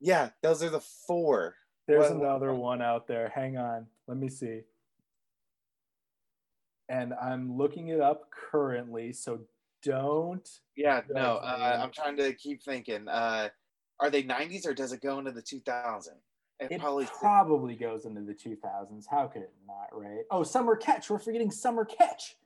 [0.00, 1.54] yeah, those are the four.
[1.86, 3.28] There's What- another one out there.
[3.28, 3.86] Hang on.
[4.06, 4.62] Let me see.
[6.88, 9.40] And I'm looking it up currently, so
[9.82, 10.48] don't.
[10.76, 11.80] Yeah, no, uh.
[11.82, 13.08] I'm trying to keep thinking.
[13.08, 13.48] Uh,
[14.00, 16.10] are they 90s or does it go into the 2000s?
[16.58, 17.06] It, It probably.
[17.06, 19.04] probably goes into the 2000s.
[19.10, 20.24] How could it not, right?
[20.30, 21.10] Oh, Summer Catch.
[21.10, 22.36] We're forgetting Summer Catch.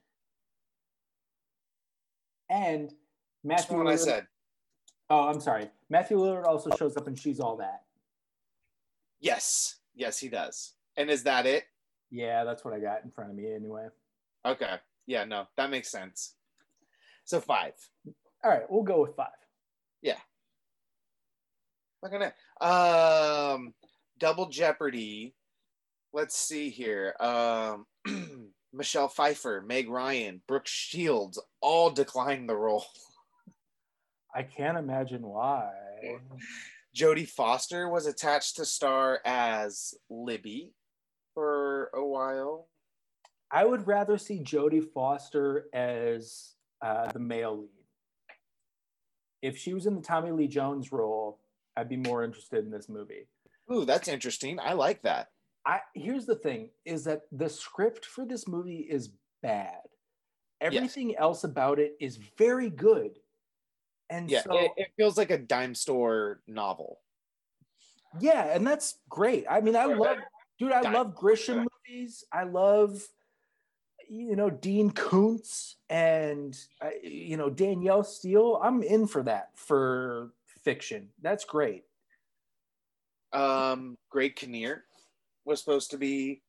[2.49, 4.27] And That's Matthew what I said.
[5.09, 5.69] Oh, I'm sorry.
[5.89, 7.83] Matthew Lillard also shows up and She's All That.
[9.19, 10.73] Yes, yes, he does.
[10.97, 11.65] And is that it?
[12.09, 13.87] Yeah, that's what I got in front of me anyway.
[14.45, 14.75] Okay.
[15.05, 16.35] Yeah, no, that makes sense.
[17.23, 17.73] So five.
[18.43, 19.27] All right, we'll go with five.
[20.01, 20.17] Yeah.
[22.03, 22.65] Look at it.
[22.65, 23.73] Um,
[24.21, 25.33] Double Jeopardy.
[26.13, 27.15] Let's see here.
[27.19, 27.87] Um,
[28.73, 32.85] Michelle Pfeiffer, Meg Ryan, Brooke Shields all declined the role.
[34.35, 35.71] I can't imagine why.
[36.95, 40.71] Jodie Foster was attached to star as Libby
[41.33, 42.67] for a while.
[43.49, 47.69] I would rather see Jodie Foster as uh, the male lead.
[49.41, 51.39] If she was in the Tommy Lee Jones role,
[51.75, 53.27] I'd be more interested in this movie.
[53.71, 54.59] Ooh, that's interesting.
[54.59, 55.29] I like that.
[55.65, 59.81] I here's the thing: is that the script for this movie is bad.
[60.59, 63.19] Everything else about it is very good,
[64.09, 66.99] and Yeah, so it, it feels like a dime store novel.
[68.19, 69.45] yeah, and that's great.
[69.49, 70.17] I mean, I Or love,
[70.59, 70.71] dude.
[70.71, 72.23] I Di- love Grisham movies.
[72.31, 73.01] I love,
[74.09, 78.59] you know, Dean Koontz and uh, you know Danielle Steel.
[78.61, 81.09] I'm in for that for fiction.
[81.21, 81.83] That's great.
[83.33, 84.83] Um, Greg Kinnear
[85.45, 86.41] was supposed to be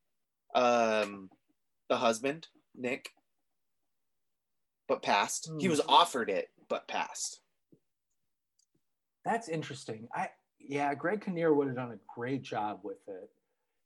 [0.55, 1.29] um,
[1.89, 3.09] the husband, Nick,
[4.87, 5.49] but passed.
[5.59, 5.71] He Hmm.
[5.71, 7.39] was offered it, but passed.
[9.25, 10.07] That's interesting.
[10.13, 13.29] I yeah, Greg Kinnear would have done a great job with it.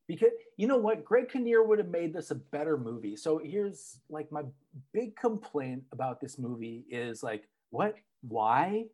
[0.08, 4.00] because you know what greg kinnear would have made this a better movie so here's
[4.10, 4.42] like my
[4.94, 8.86] big complaint about this movie is like what why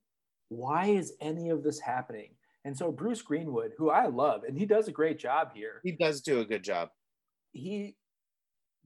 [0.49, 2.31] why is any of this happening
[2.65, 5.91] and so bruce greenwood who i love and he does a great job here He
[5.91, 6.89] does do a good job.
[7.51, 7.95] he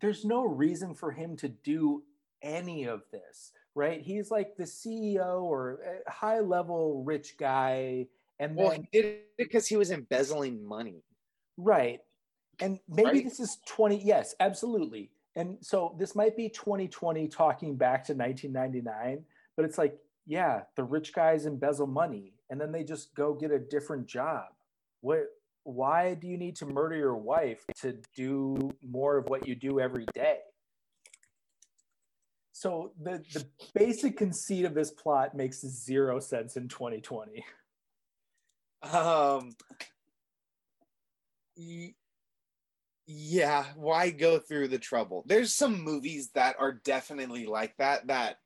[0.02, 2.04] there's no reason for him to do
[2.42, 8.08] any of this right he's like the ceo or eh, high level rich guy
[8.40, 11.02] and Well, then he did it because he was embezzling money.
[11.58, 12.02] Right.
[12.60, 13.24] And maybe Right?
[13.24, 15.10] this is 20, yes, absolutely.
[15.36, 19.24] And so this might be 2020 talking back to 1999,
[19.56, 23.52] but it's like, yeah, the rich guys embezzle money and then they just go get
[23.52, 24.46] a different job.
[25.02, 25.26] What
[25.64, 29.80] why do you need to murder your wife to do more of what you do
[29.80, 30.40] every day?
[32.52, 37.46] So the the basic conceit of this plot makes zero sense in 2020.
[38.84, 39.56] Um.
[41.56, 41.96] y-
[43.10, 45.24] Yeah, why go through the trouble?
[45.28, 48.08] There's some movies that are definitely like that.
[48.08, 48.40] That,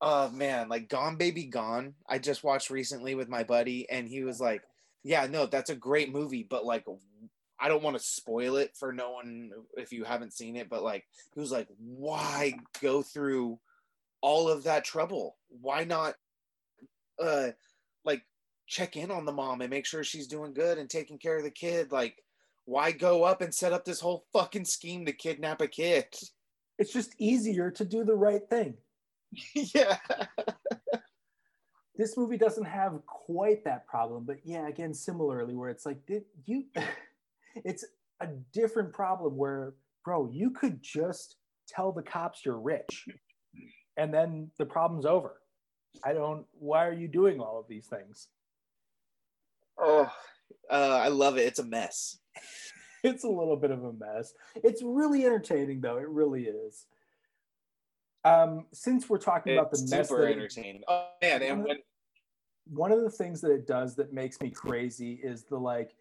[0.00, 1.94] oh man, like Gone Baby Gone.
[2.08, 4.62] I just watched recently with my buddy, and he was like,
[5.02, 6.84] "Yeah, no, that's a great movie, but like,
[7.58, 10.82] I don't want to spoil it for no one if you haven't seen it." But
[10.82, 13.58] like, he was like, "Why go through
[14.22, 15.36] all of that trouble?
[15.48, 16.14] Why not,
[17.18, 17.50] uh,
[18.04, 18.22] like."
[18.70, 21.42] check in on the mom and make sure she's doing good and taking care of
[21.42, 21.90] the kid.
[21.90, 22.22] Like,
[22.66, 26.04] why go up and set up this whole fucking scheme to kidnap a kid?
[26.78, 28.76] It's just easier to do the right thing.
[29.54, 29.96] yeah.
[31.96, 36.24] this movie doesn't have quite that problem but yeah again similarly where it's like did
[36.46, 36.64] you
[37.64, 37.84] it's
[38.20, 41.36] a different problem where bro you could just
[41.68, 43.06] tell the cops you're rich
[43.96, 45.40] and then the problem's over
[46.04, 48.28] i don't why are you doing all of these things
[49.82, 50.12] Oh,
[50.70, 51.46] uh, I love it.
[51.46, 52.18] It's a mess.
[53.02, 56.86] it's a little bit of a mess it's really entertaining though it really is
[58.24, 60.82] um since we're talking about the It's mess super that it- entertaining.
[60.88, 61.76] Oh man, and when
[62.66, 65.94] one of the things that it does that makes me crazy is the like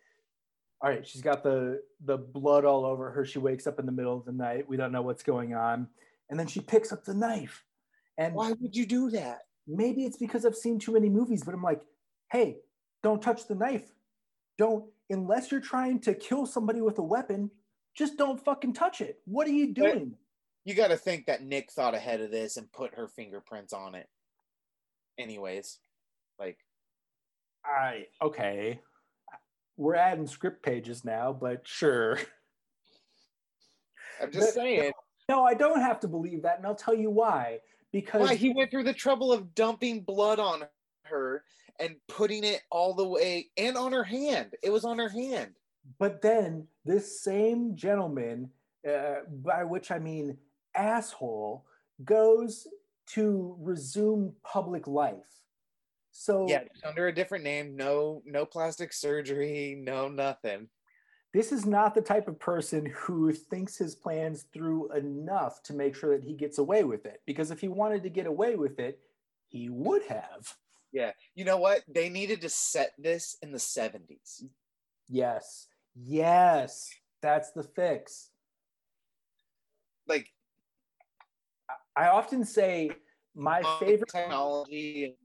[0.82, 3.26] all right she's got the the blood all over her.
[3.26, 4.68] She wakes up in the middle of the night.
[4.68, 5.88] We don't know what's going on.
[6.30, 7.64] And then she picks up the knife.
[8.18, 9.40] And why would you do that?
[9.72, 11.80] maybe it's because i've seen too many movies but i'm like
[12.32, 12.58] hey
[13.04, 13.94] don't touch the knife.
[14.58, 17.52] Don't unless you're trying to kill somebody with a weapon
[17.96, 19.20] just don't fucking touch it.
[19.26, 20.16] What are you doing
[20.66, 23.96] You got to think that Nick thought ahead of this and put her fingerprints on
[23.96, 24.08] it.
[25.18, 25.80] Anyways,
[26.40, 26.58] like
[27.66, 28.80] i okay
[29.76, 32.18] we're adding script pages now but sure
[34.22, 34.92] I'm just But- saying,
[35.30, 37.60] No, I don't have to believe that, and I'll tell you why.
[37.92, 40.64] Because why he went through the trouble of dumping blood on
[41.04, 41.44] her
[41.80, 44.56] and putting it all the way and on her hand.
[44.62, 45.52] It was on her hand.
[46.00, 48.50] but then this same gentleman,
[48.88, 50.38] uh, by which I mean
[50.80, 51.66] asshole,
[52.04, 52.68] goes
[53.08, 55.16] to resume public life.
[56.12, 57.76] So Yeah, under a different name.
[57.76, 59.76] No, no plastic surgery.
[59.80, 60.70] No nothing.
[61.34, 65.96] this is not the type of person who thinks his plans through enough to make
[65.96, 67.22] sure that he gets away with it.
[67.28, 69.00] Because if he wanted to get away with it,
[69.48, 70.56] he would have.
[70.92, 71.82] Yeah, you know what?
[71.88, 74.44] They needed to set this in the seventies.
[75.08, 75.68] Yes.
[75.96, 76.90] Yes.
[77.22, 78.30] That's the fix.
[80.08, 80.28] Like
[82.00, 82.92] I often say
[83.36, 84.08] my favorite.
[84.08, 85.18] technology.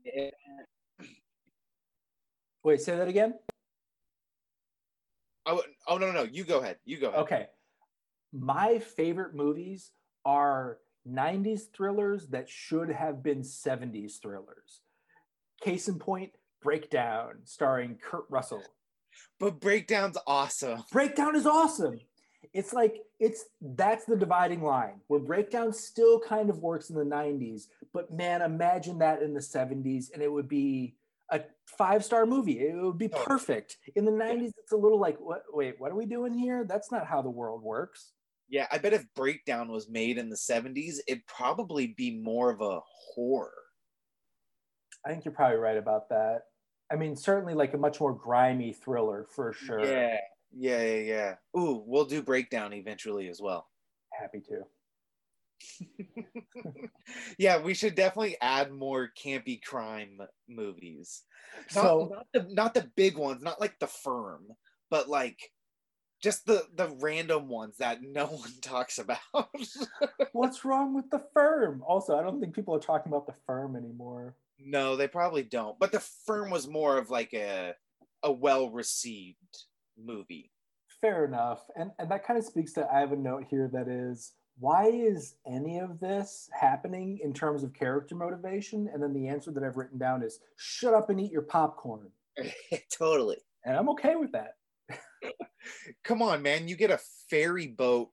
[2.64, 3.34] Wait, say that again.
[5.46, 6.22] Oh, oh no, no, no!
[6.24, 6.78] You go ahead.
[6.84, 7.20] You go ahead.
[7.20, 7.46] Okay.
[8.32, 9.92] My favorite movies
[10.24, 14.80] are 90s thrillers that should have been 70s thrillers.
[15.60, 18.64] Case in point, Breakdown, starring Kurt Russell.
[19.38, 20.82] But breakdown's awesome.
[20.90, 22.00] Breakdown is awesome.
[22.52, 27.04] It's like it's that's the dividing line where Breakdown still kind of works in the
[27.04, 30.96] 90s, but man, imagine that in the 70s and it would be
[31.30, 32.60] a five-star movie.
[32.60, 33.24] It would be Oh.
[33.24, 33.78] perfect.
[33.96, 36.64] In the 90s, it's a little like, what wait, what are we doing here?
[36.64, 38.12] That's not how the world works.
[38.48, 42.60] Yeah, I bet if breakdown was made in the seventies, it'd probably be more of
[42.60, 43.54] a horror.
[45.04, 46.42] I think you're probably right about that.
[46.90, 49.84] I mean, certainly like a much more grimy thriller for sure.
[49.84, 50.18] Yeah,
[50.54, 51.34] yeah, yeah, yeah.
[51.60, 53.68] Ooh, we'll do breakdown eventually as well.
[54.12, 54.64] Happy to.
[57.38, 61.22] yeah, we should definitely add more campy crime movies.
[61.74, 64.48] Not, So not the not the big ones, not like the firm,
[64.90, 65.38] but like
[66.22, 69.18] just the the random ones that no one talks about.
[70.32, 71.82] what's wrong with the firm?
[71.86, 74.36] Also, I don't think people are talking about the firm anymore.
[74.58, 75.78] no, they probably don't.
[75.78, 77.74] But the firm was more of like a
[78.22, 79.64] a well received
[79.98, 80.50] movie.
[81.00, 81.64] fair enough.
[81.76, 84.86] And and that kind of speaks to I have a note here that is why
[84.86, 88.88] is any of this happening in terms of character motivation?
[88.92, 92.10] And then the answer that I've written down is shut up and eat your popcorn.
[92.96, 93.38] totally.
[93.64, 94.54] And I'm okay with that.
[96.04, 96.68] Come on, man.
[96.68, 98.10] You get a ferry boat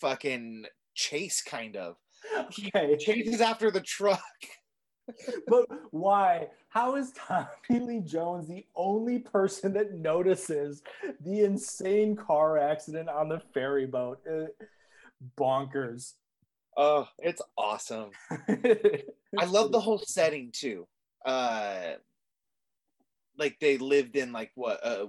[0.00, 1.96] fucking chase, kind of.
[2.36, 2.96] Okay.
[2.96, 4.20] Chases after the truck.
[5.46, 6.48] but why?
[6.68, 10.82] How is Tommy Lee Jones the only person that notices
[11.20, 14.20] the insane car accident on the ferry boat?
[14.28, 14.46] Uh,
[15.36, 16.14] bonkers.
[16.76, 18.10] Oh, it's awesome.
[19.38, 20.86] I love the whole setting too.
[21.24, 21.94] Uh
[23.38, 25.06] like they lived in like what uh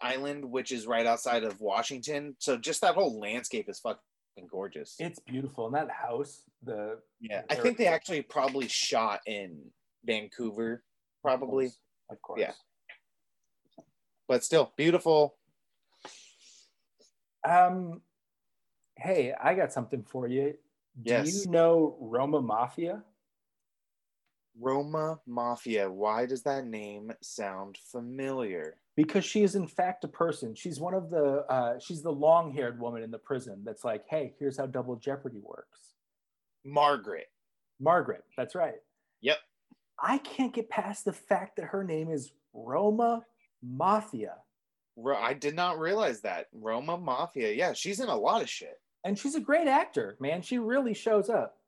[0.00, 2.36] Island, which is right outside of Washington.
[2.38, 4.00] So just that whole landscape is fucking
[4.44, 4.96] gorgeous.
[4.98, 5.66] It's beautiful.
[5.66, 9.70] And that house, the yeah, I think they actually probably shot in
[10.04, 10.82] Vancouver,
[11.22, 11.66] probably.
[11.66, 11.78] Of course.
[12.10, 12.40] Of course.
[12.40, 12.52] Yeah.
[14.28, 15.36] But still beautiful.
[17.48, 18.02] Um
[18.96, 20.54] hey, I got something for you.
[21.02, 21.44] Do Yes.
[21.44, 23.02] you know Roma Maffia?
[24.58, 25.90] Roma Maffia.
[25.90, 28.76] Why does that name sound familiar?
[28.96, 30.54] Because she is in fact a person.
[30.54, 34.34] She's one of the uh, she's the long-haired woman in the prison that's like, hey,
[34.38, 35.94] here's how double jeopardy works.
[36.64, 37.28] Margaret.
[37.78, 38.80] Margaret, that's right.
[39.20, 39.38] Yep.
[40.00, 43.24] I can't get past the fact that her name is Roma
[43.64, 44.34] Maffia.
[44.96, 46.46] Ro- I did not realize that.
[46.52, 47.54] Roma Maffia.
[47.54, 48.80] Yeah, she's in a lot of shit.
[49.04, 50.42] And she's a great actor, man.
[50.42, 51.58] She really shows up.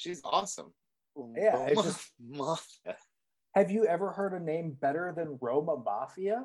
[0.00, 0.72] She's awesome.
[1.36, 2.94] Yeah, Roma just- Maffia.
[3.54, 6.44] Have you ever heard a name better than Roma Maffia?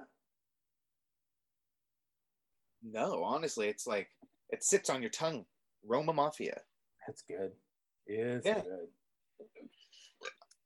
[2.83, 4.09] No, honestly, it's like
[4.49, 5.45] it sits on your tongue.
[5.85, 6.57] Roma Maffia.
[7.07, 7.51] That's good.
[8.07, 8.61] It's Yeah.
[8.61, 8.89] good.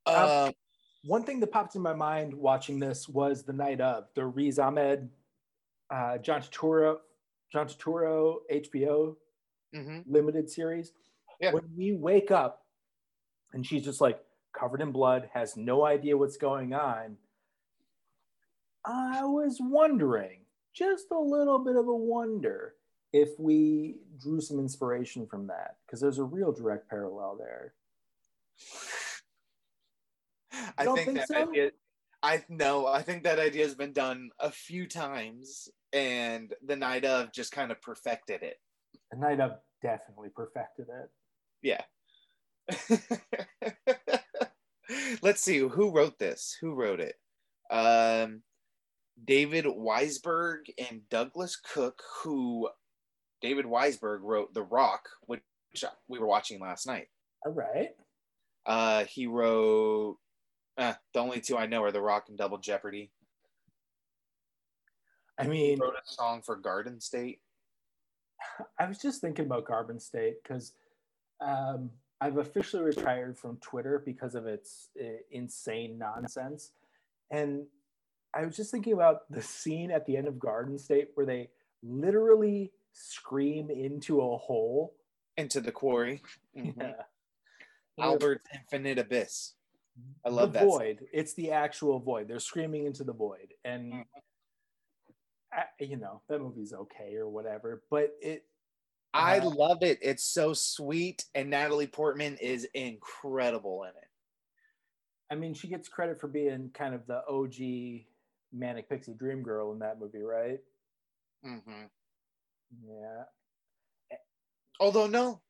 [0.07, 0.15] Um,
[0.47, 0.53] Um,
[1.05, 4.57] One thing that popped in my mind watching this was the night of the Riz
[4.59, 5.09] Ahmed,
[5.91, 6.97] uh, John Turturro,
[7.53, 9.15] John Turturro HBO
[9.75, 10.03] mhm.
[10.07, 10.91] limited series.
[11.39, 11.53] Yeah.
[11.53, 12.65] When we wake up
[13.53, 14.19] and she's just like
[14.53, 17.17] covered in blood, has no idea what's going on.
[18.85, 20.39] I was wondering,
[20.73, 22.75] just a little bit of a wonder,
[23.11, 27.73] if we drew some inspiration from that, because there's a real direct parallel there.
[30.77, 31.49] I think, think that so?
[31.49, 31.71] idea.
[32.21, 37.05] I no, I think that idea has been done a few times, and the night
[37.05, 38.57] of just kind of perfected it.
[39.11, 41.09] The night of definitely perfected it.
[41.61, 41.81] Yeah.
[45.21, 46.57] Let's see who wrote this.
[46.61, 47.15] Who wrote it?
[47.69, 48.41] Um,
[49.23, 52.01] David Weisberg and Douglas Cook.
[52.23, 52.69] Who
[53.41, 55.41] David Weisberg wrote The Rock, which
[56.07, 57.07] we were watching last night.
[57.45, 57.89] All right.
[58.65, 60.17] Uh, he wrote
[60.77, 63.11] uh, the only two I know are The Rock and Double Jeopardy.
[65.37, 67.39] I He mean, wrote a song for Garden State.
[68.77, 70.73] I was just thinking about Garden State because
[71.41, 71.91] um,
[72.21, 76.71] I've officially retired from Twitter because of its uh, insane nonsense.
[77.31, 77.65] And
[78.35, 81.49] I was just thinking about the scene at the end of Garden State where they
[81.81, 84.93] literally scream into a hole.
[85.37, 86.21] Into the Quarry.
[86.55, 86.75] Mhm.
[86.77, 88.03] Yeah.
[88.05, 89.53] Albert's Infinite Abyss.
[90.25, 90.65] I love the that.
[90.65, 91.07] void.
[91.11, 92.27] It's the actual void.
[92.27, 94.05] They're screaming into the void, and Mhm.
[95.51, 98.45] I, you know that movie's okay or whatever, but it.
[99.13, 99.99] I Uh, love it.
[100.01, 104.09] It's so sweet, and Natalie Portman is incredible in it.
[105.31, 108.07] I mean, she gets credit for being kind of the OG
[108.51, 110.59] manic pixie dream girl in that movie, right?
[111.45, 111.83] Mm hmm
[112.83, 113.25] Yeah.
[114.79, 115.41] Although no,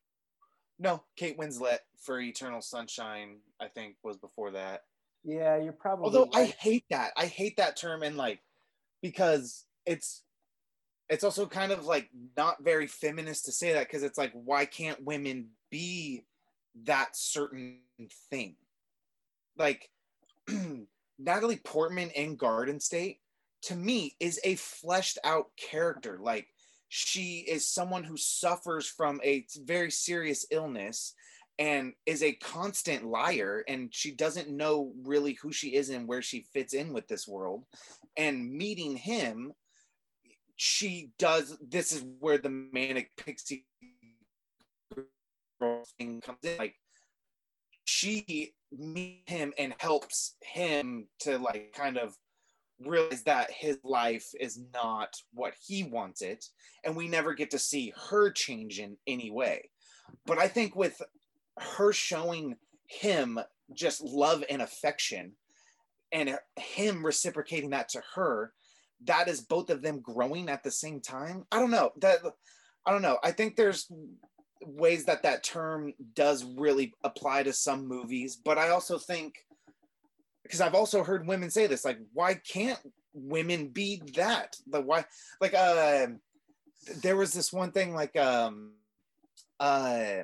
[0.79, 4.85] no, Kate Winslet for Eternal Sunshine, I think was before that.
[5.23, 6.05] Yeah, you're probably.
[6.05, 7.11] Although I hate that.
[7.17, 8.41] I hate that term and like
[9.01, 10.23] because it's
[11.09, 14.65] it's also kind of like not very feminist to say that because it's like why
[14.65, 16.23] can't women be
[16.83, 17.79] that certain
[18.29, 18.55] thing?
[19.57, 19.89] Like
[21.19, 23.19] Natalie Portman in Garden State
[23.63, 26.19] to me is a fleshed out character.
[26.21, 26.47] Like
[26.89, 31.13] she is someone who suffers from a very serious illness
[31.57, 36.21] and is a constant liar and she doesn't know really who she is and where
[36.21, 37.65] she fits in with this world
[38.15, 39.51] and meeting him
[40.61, 43.65] she does this is where the manic pixie
[45.57, 46.57] girl thing comes in.
[46.57, 46.75] Like
[47.85, 52.13] she meets him and helps him to like kind of
[52.85, 56.43] realize that his life is not what he wants it
[56.83, 59.69] and we never get to see her change in any way.
[60.25, 61.01] But i think with
[61.57, 63.39] her showing him
[63.73, 65.31] just love and affection
[66.11, 68.51] and him reciprocating that to her
[69.05, 71.45] that is both of them growing at the same time.
[71.51, 72.19] I don't know that.
[72.85, 73.17] I don't know.
[73.23, 73.91] I think there's
[74.65, 79.35] ways that that term does really apply to some movies, but I also think
[80.43, 82.79] because I've also heard women say this, like, why can't
[83.13, 84.55] women be that?
[84.67, 85.05] Like, why?
[85.39, 86.07] Like, uh,
[87.03, 88.71] there was this one thing, like, um,
[89.59, 90.23] uh,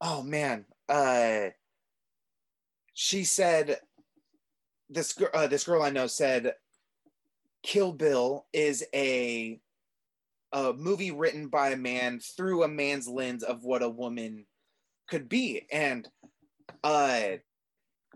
[0.00, 1.48] oh man, uh,
[2.94, 3.78] she said
[4.88, 6.54] this girl, uh, this girl I know said,
[7.62, 9.60] Kill Bill is a
[10.52, 14.46] a movie written by a man through a man's lens of what a woman
[15.08, 16.08] could be, and
[16.82, 17.22] uh,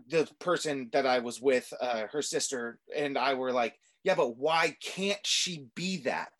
[0.09, 4.37] the person that I was with, uh, her sister and I were like, yeah, but
[4.37, 6.33] why can't she be that?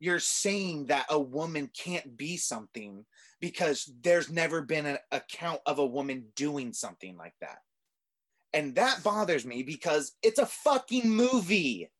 [0.00, 3.04] You're saying that a woman can't be something
[3.40, 7.58] because there's never been an account of a woman doing something like that.
[8.52, 11.90] And that bothers me because it's a fucking movie.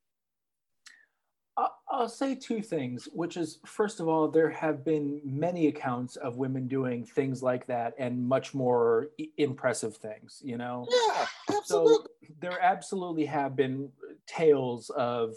[1.91, 6.37] I'll say two things, which is first of all, there have been many accounts of
[6.37, 9.09] women doing things like that and much more
[9.39, 10.87] impressive things, you know?
[10.91, 11.27] Yeah,
[11.57, 11.95] absolutely.
[11.95, 12.07] So
[12.41, 13.91] there absolutely have been
[14.27, 15.35] tales of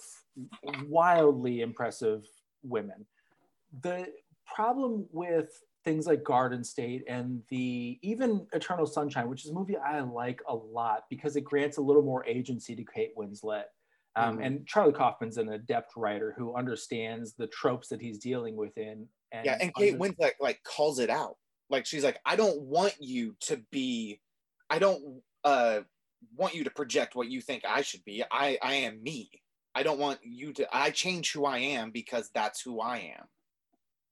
[0.88, 2.26] wildly impressive
[2.64, 3.06] women.
[3.82, 4.08] The
[4.45, 9.78] problem with things like Garden State and the even Eternal Sunshine, which is a movie
[9.78, 13.64] I like a lot because it grants a little more agency to Kate Winslet
[14.16, 14.43] um, mm-hmm.
[14.43, 19.07] And Charlie Kaufman's an adept writer who understands the tropes that he's dealing with in.
[19.32, 21.38] And yeah, and Kate under- Winslet like calls it out.
[21.70, 24.20] Like she's like, I don't want you to be,
[24.70, 25.82] I don't uh
[26.36, 28.24] want you to project what you think I should be.
[28.30, 29.30] I I am me.
[29.74, 30.68] I don't want you to.
[30.72, 33.26] I change who I am because that's who I am.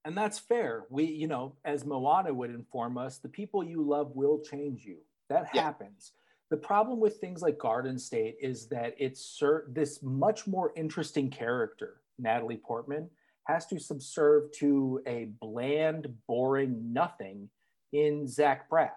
[0.06, 0.86] And that's fair.
[0.90, 5.00] We, you know, as Moana would inform us, the people you love will change you.
[5.30, 5.64] That yeah.
[5.64, 6.14] happens.
[6.50, 12.02] The problem with things like Garden State is that it's this much more interesting character,
[12.18, 13.10] Natalie Portman,
[13.46, 17.50] has to subserve to a bland, boring nothing
[17.94, 18.90] in Zach Braff.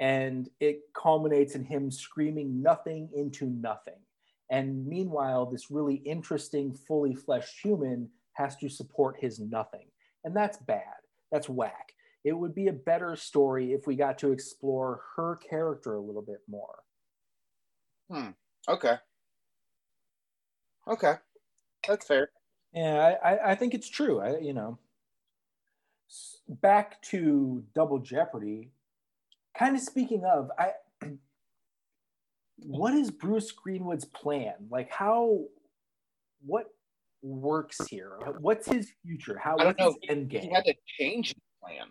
[0.00, 4.00] And it culminates in him screaming nothing into nothing.
[4.50, 9.86] And meanwhile, this really interesting, fully fleshed human has to support his nothing.
[10.24, 10.96] And that's bad.
[11.30, 11.92] That's whack
[12.24, 16.22] it would be a better story if we got to explore her character a little
[16.22, 16.78] bit more.
[18.10, 18.30] Hmm.
[18.68, 18.96] Okay.
[20.86, 21.14] Okay.
[21.86, 22.30] That's fair.
[22.72, 24.20] Yeah, I, I think it's true.
[24.20, 24.78] I, you know,
[26.48, 28.70] back to Double Jeopardy.
[29.56, 30.70] Kind of speaking of, I,
[32.58, 34.54] what is Bruce Greenwood's plan?
[34.70, 35.40] Like, how,
[36.44, 36.66] what
[37.20, 38.12] works here?
[38.40, 39.38] What's his future?
[39.42, 39.56] How?
[39.58, 39.96] I don't know.
[40.08, 40.42] End game?
[40.42, 41.88] He had to change his plan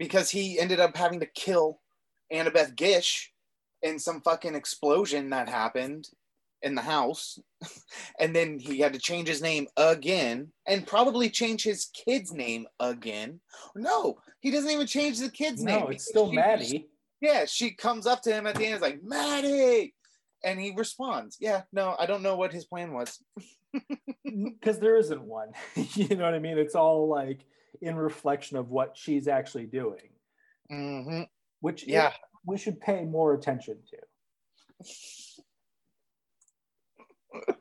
[0.00, 1.78] because he ended up having to kill
[2.32, 3.30] Annabeth Gish
[3.82, 6.08] in some fucking explosion that happened
[6.62, 7.38] in the house.
[8.18, 12.66] and then he had to change his name again and probably change his kid's name
[12.80, 13.40] again.
[13.76, 15.80] No, he doesn't even change the kid's no, name.
[15.84, 16.88] No, it's still she, Maddie.
[17.20, 19.94] Yeah, she comes up to him at the end, is like, Maddie.
[20.42, 23.22] And he responds, Yeah, no, I don't know what his plan was.
[24.24, 25.48] Because there isn't one.
[25.94, 26.58] you know what I mean?
[26.58, 27.40] It's all like
[27.80, 30.10] in reflection of what she's actually doing.
[30.70, 31.22] Mm-hmm.
[31.60, 32.12] Which yeah,
[32.46, 33.98] we should pay more attention to.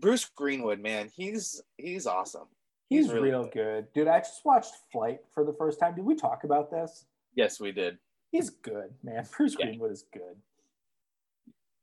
[0.00, 2.48] Bruce Greenwood, man, he's he's awesome.
[2.88, 3.52] He's, he's really real good.
[3.52, 3.92] good.
[3.94, 5.94] Dude, I just watched Flight for the first time.
[5.94, 7.04] Did we talk about this?
[7.34, 7.98] Yes, we did.
[8.30, 9.26] He's good, man.
[9.36, 9.66] Bruce yeah.
[9.66, 10.36] Greenwood is good.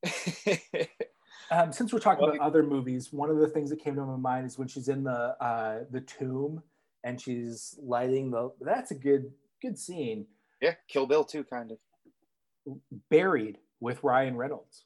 [1.51, 4.17] um, since we're talking about other movies, one of the things that came to my
[4.17, 6.61] mind is when she's in the uh, the tomb
[7.06, 8.51] and she's lighting the.
[8.60, 9.32] That's a good
[9.62, 10.26] good scene.
[10.62, 11.78] Yeah, Kill Bill too, kind of.
[13.10, 14.84] Buried with Ryan Reynolds.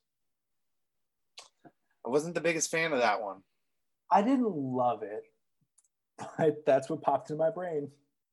[2.06, 3.38] I wasn't the biggest fan of that one.
[4.12, 5.24] I didn't love it,
[6.38, 7.90] but that's what popped in my brain.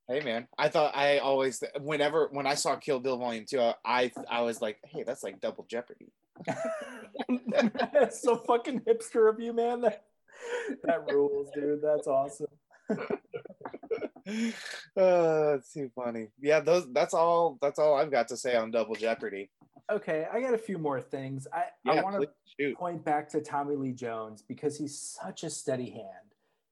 [0.08, 4.10] Hey man, I thought I always whenever when I saw Kill Bill Volume Two, I
[4.28, 6.12] I was like, hey, that's like Double Jeopardy.
[7.92, 9.82] that's so fucking hipster of you, man.
[9.82, 10.04] That
[10.84, 11.82] that rules, dude.
[11.82, 12.46] That's awesome.
[12.90, 13.06] Oh,
[14.96, 16.28] that's too funny.
[16.40, 19.50] Yeah, those that's all that's all I've got to say on Double Jeopardy.
[19.90, 21.46] Okay, I got a few more things.
[21.52, 22.26] I, yeah, I want
[22.58, 26.04] to point back to Tommy Lee Jones because he's such a steady hand.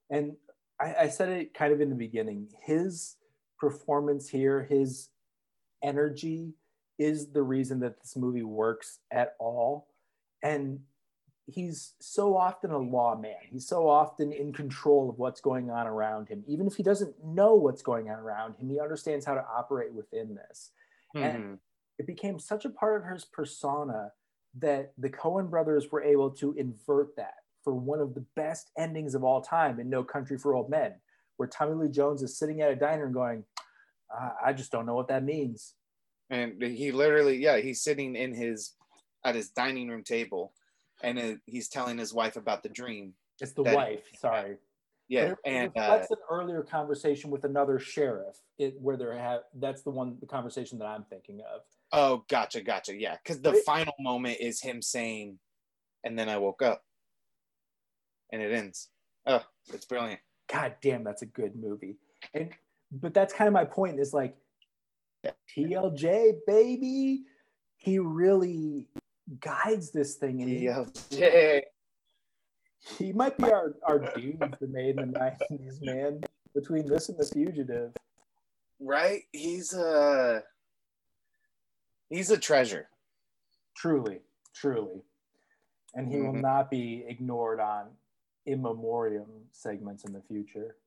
[0.09, 0.35] And
[0.81, 2.49] I, I said it kind of in the beginning.
[2.61, 3.15] His
[3.57, 5.09] performance here, his
[5.81, 6.53] energy
[6.99, 9.87] is the reason that this movie works at all.
[10.43, 10.79] And
[11.47, 13.35] he's so often a lawman.
[13.51, 16.43] He's so often in control of what's going on around him.
[16.47, 19.93] Even if he doesn't know what's going on around him, he understands how to operate
[19.93, 20.71] within this.
[21.15, 21.25] Mm-hmm.
[21.25, 21.59] And
[21.99, 24.11] it became such a part of his persona
[24.59, 29.15] that the Coen brothers were able to invert that for one of the best endings
[29.15, 30.93] of all time in No Country for Old Men,
[31.37, 33.43] where Tommy Lee Jones is sitting at a diner and going,
[34.11, 35.73] I, I just don't know what that means.
[36.29, 38.73] And he literally, yeah, he's sitting in his
[39.23, 40.53] at his dining room table,
[41.03, 43.13] and it, he's telling his wife about the dream.
[43.39, 44.57] It's the wife, sorry.
[45.07, 49.41] Yeah, But it and uh, an earlier conversation with another sheriff, it, where they're have
[49.59, 51.61] that's the one the conversation that I'm thinking of.
[51.91, 55.37] oh, gotcha, gotcha, yeah, because the it- final moment is him saying,
[56.03, 56.83] "And then I woke up,"
[58.31, 58.89] and it ends.
[59.27, 60.21] Oh, it's brilliant.
[60.51, 61.97] God damn, that's a good movie.
[62.33, 62.51] And
[62.91, 64.35] but that's kind of my point is like
[65.55, 67.23] TLJ baby,
[67.77, 68.87] he really
[69.39, 70.69] guides this thing and he,
[72.97, 76.21] he might be our, our dude that made in the 90s, man.
[76.53, 77.91] Between this and the fugitive.
[78.79, 79.23] right.
[79.33, 80.41] He's a
[82.09, 82.87] he's a treasure.
[83.75, 84.21] Truly,
[84.53, 85.01] truly.
[85.95, 86.41] And he will Mhm.
[86.41, 87.87] not be ignored on
[88.45, 90.77] in memoriam segments in the future.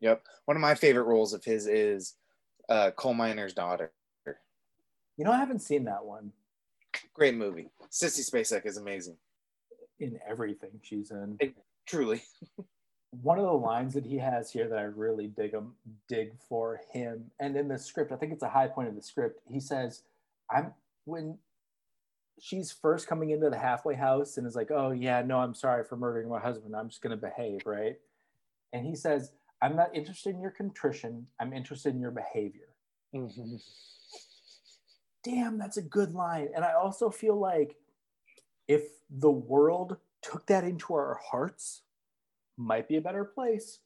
[0.00, 0.24] Yep.
[0.46, 2.14] One of my favorite roles of his is
[2.68, 3.92] uh, coal miner's daughter.
[5.16, 6.32] You know, I haven't seen that one
[7.14, 7.70] Great movie.
[7.90, 9.16] Sissy Spacek is amazing.
[10.00, 11.38] in everything she's in.
[11.86, 12.22] Truly.
[13.20, 15.74] one of the lines that he has here that I really dig him
[16.08, 19.02] dig for him, and in the script, I think it's a high point of the
[19.02, 19.40] script.
[19.48, 20.02] He says,
[20.50, 20.72] "I'm
[21.04, 21.38] when
[22.40, 25.84] she's first coming into the halfway house and is like, oh yeah, no, I'm sorry
[25.84, 26.74] for murdering my husband.
[26.74, 27.98] I'm just gonna behave, right?"
[28.72, 31.26] And he says, "I'm not interested in your contrition.
[31.38, 32.68] I'm interested in your behavior."
[33.14, 33.56] Mm-hmm.
[35.22, 36.48] Damn, that's a good line.
[36.54, 37.76] And I also feel like
[38.68, 41.82] if the world took that into our hearts,
[42.56, 43.80] might be a better place.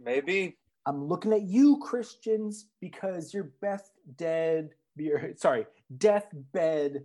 [0.00, 0.56] Maybe.
[0.86, 5.66] I'm looking at you, Christians, because your Beth dead, your, sorry,
[5.98, 7.04] deathbed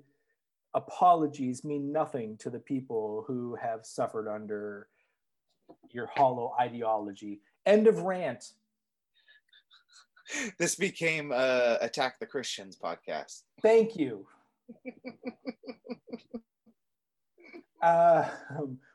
[0.74, 4.88] apologies mean nothing to the people who have suffered under
[5.92, 7.42] your hollow ideology.
[7.66, 8.54] End of rant.
[10.60, 13.44] This became uh, Attack the Christians podcast.
[13.62, 14.28] Thank you.
[17.82, 18.30] uh,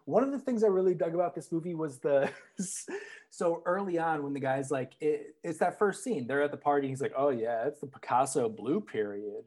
[0.05, 2.31] one of the things I really dug about this movie was the
[3.31, 6.27] so early on when the guy's like, it, it's that first scene.
[6.27, 6.89] They're at the party.
[6.89, 9.45] He's like, oh yeah, it's the Picasso blue period,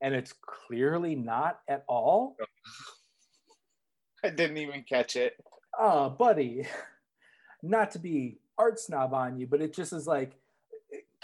[0.00, 0.34] and it's
[0.66, 2.36] clearly not at all.
[4.24, 5.34] I didn't even catch it.
[5.78, 6.66] Oh, buddy,
[7.62, 10.32] not to be art snob on you, but it just is like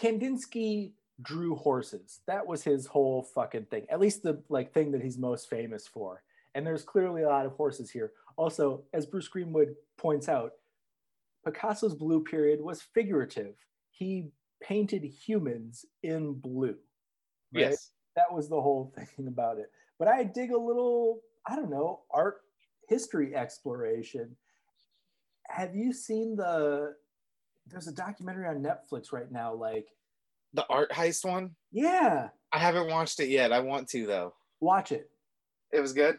[0.00, 0.92] Kandinsky
[1.22, 2.20] drew horses.
[2.26, 3.86] That was his whole fucking thing.
[3.90, 6.22] At least the like thing that he's most famous for.
[6.54, 8.12] And there's clearly a lot of horses here.
[8.36, 10.52] Also, as Bruce Greenwood points out,
[11.44, 13.54] Picasso's blue period was figurative.
[13.90, 14.30] He
[14.62, 16.76] painted humans in blue.
[17.54, 17.70] right?
[17.70, 17.90] Yes.
[18.16, 19.70] That was the whole thing about it.
[19.98, 22.38] But I dig a little, I don't know, art
[22.88, 24.36] history exploration.
[25.48, 26.94] Have you seen the
[27.68, 29.88] there's a documentary on Netflix right now like
[30.54, 31.54] The art heist one?
[31.72, 33.52] yeah, I haven't watched it yet.
[33.52, 34.34] I want to though.
[34.60, 35.10] watch it.
[35.72, 36.18] It was good.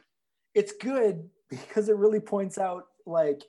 [0.53, 3.43] It's good because it really points out like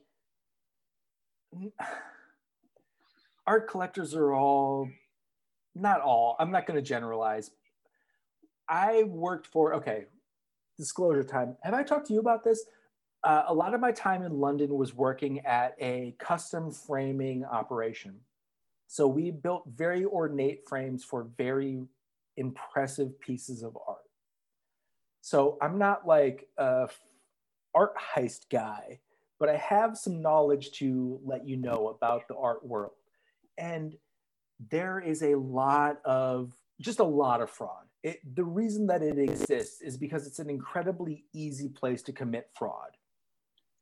[3.47, 4.89] art collectors are all
[5.75, 6.37] not all.
[6.39, 7.51] I'm not going to generalize.
[8.69, 10.05] I worked for okay,
[10.77, 11.57] disclosure time.
[11.63, 12.65] Have I talked to you about this?
[13.25, 18.21] Uh, a lot of my time in London was working at a custom framing operation.
[18.89, 21.85] So we built very ornate frames for very
[22.39, 23.99] impressive pieces of art.
[25.21, 26.89] So I'm not like a
[27.75, 29.01] art heist guy,
[29.39, 32.93] but I have some knowledge to let you know about the art world.
[33.59, 33.95] And
[34.71, 37.85] there is a lot of just a lot of fraud.
[38.03, 42.49] It, the reason that it exists is because it's an incredibly easy place to commit
[42.57, 42.97] fraud.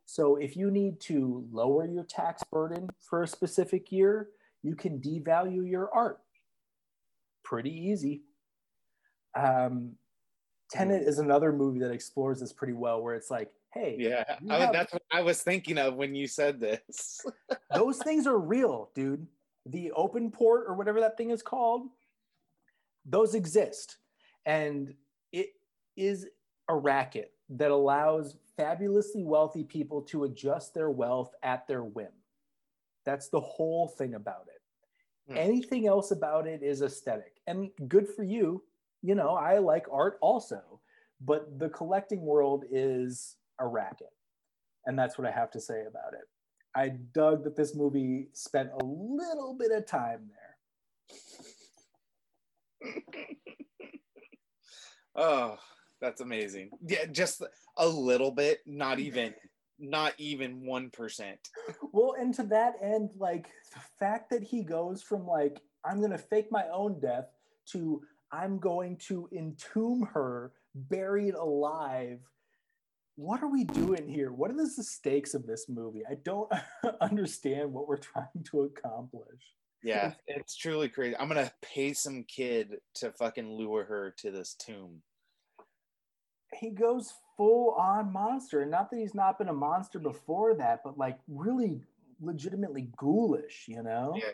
[0.04, 4.30] So if you need to lower your tax burden for a specific year,
[4.62, 6.18] you can devalue your art.
[7.44, 8.22] Pretty easy.
[9.34, 9.92] Um,
[10.70, 14.24] Tenet is another movie that explores this pretty well, where it's like, hey, Yeah.
[14.50, 17.20] I, have- that's what I was thinking of when you said this.
[17.74, 19.26] those things are real, dude.
[19.66, 21.88] The open port or whatever that thing is called,
[23.04, 23.98] those exist.
[24.44, 24.94] And
[25.32, 25.48] it
[25.96, 26.26] is
[26.68, 32.12] a racket that allows fabulously wealthy people to adjust their wealth at their whim.
[33.06, 35.32] That's the whole thing about it.
[35.32, 35.38] Hmm.
[35.38, 38.62] Anything else about it is aesthetic and good for you.
[39.02, 40.60] You know, I like art also,
[41.20, 44.12] but the collecting world is a racket.
[44.84, 46.28] And that's what I have to say about it.
[46.74, 50.30] I dug that this movie spent a little bit of time
[52.82, 52.92] there.
[55.16, 55.56] oh,
[56.00, 56.70] that's amazing.
[56.86, 57.42] Yeah, just
[57.78, 59.34] a little bit, not even
[59.78, 61.34] not even 1%.
[61.92, 66.10] Well, and to that end, like the fact that he goes from like, I'm going
[66.10, 67.26] to fake my own death
[67.72, 68.02] to
[68.32, 72.20] I'm going to entomb her buried alive.
[73.16, 74.32] What are we doing here?
[74.32, 76.02] What are the stakes of this movie?
[76.08, 76.50] I don't
[77.00, 79.42] understand what we're trying to accomplish.
[79.82, 81.16] Yeah, it's truly crazy.
[81.16, 85.02] I'm gonna pay some kid to fucking lure her to this tomb.
[86.58, 90.80] He goes full on monster, and not that he's not been a monster before that,
[90.84, 91.82] but like really
[92.20, 94.14] legitimately ghoulish, you know?
[94.16, 94.30] Yeah.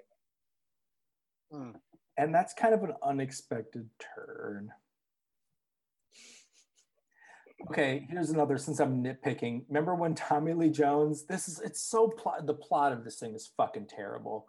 [1.56, 1.70] Hmm.
[2.16, 4.70] And that's kind of an unexpected turn.
[7.70, 9.64] Okay, here's another since I'm nitpicking.
[9.68, 13.34] Remember when Tommy Lee Jones, this is it's so plot the plot of this thing
[13.34, 14.46] is fucking terrible.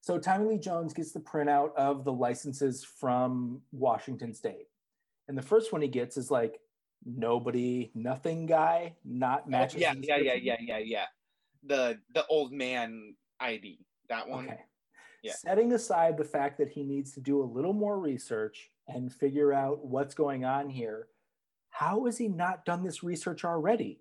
[0.00, 4.68] So Tommy Lee Jones gets the printout of the licenses from Washington State.
[5.28, 6.60] And the first one he gets is like
[7.06, 9.80] nobody, nothing guy, not Oh, matches.
[9.80, 11.06] yeah, yeah, yeah, yeah, yeah, yeah.
[11.62, 13.78] The the old man ID.
[14.08, 14.46] That one.
[14.46, 14.60] Okay.
[15.22, 15.32] Yeah.
[15.32, 19.52] Setting aside the fact that he needs to do a little more research and figure
[19.52, 21.08] out what's going on here,
[21.70, 24.00] how has he not done this research already?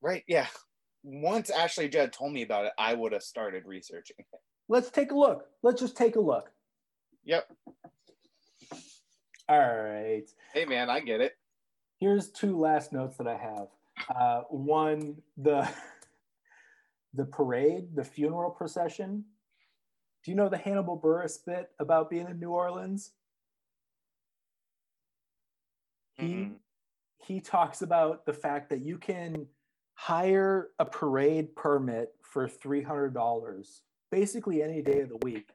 [0.00, 0.46] Right, yeah.
[1.02, 4.16] Once Ashley Judd told me about it, I would have started researching.
[4.68, 5.46] Let's take a look.
[5.62, 6.50] Let's just take a look.
[7.24, 7.46] Yep.
[9.48, 10.24] All right.
[10.54, 11.36] Hey man, I get it.
[11.98, 13.68] Here's two last notes that I have.
[14.14, 15.68] Uh, one, the
[17.14, 19.24] the parade, the funeral procession.
[20.24, 23.12] Do you know the Hannibal Buress bit about being in New Orleans?
[26.14, 26.54] He Mm-mm.
[27.18, 29.46] he talks about the fact that you can
[29.94, 35.52] hire a parade permit for three hundred dollars, basically any day of the week,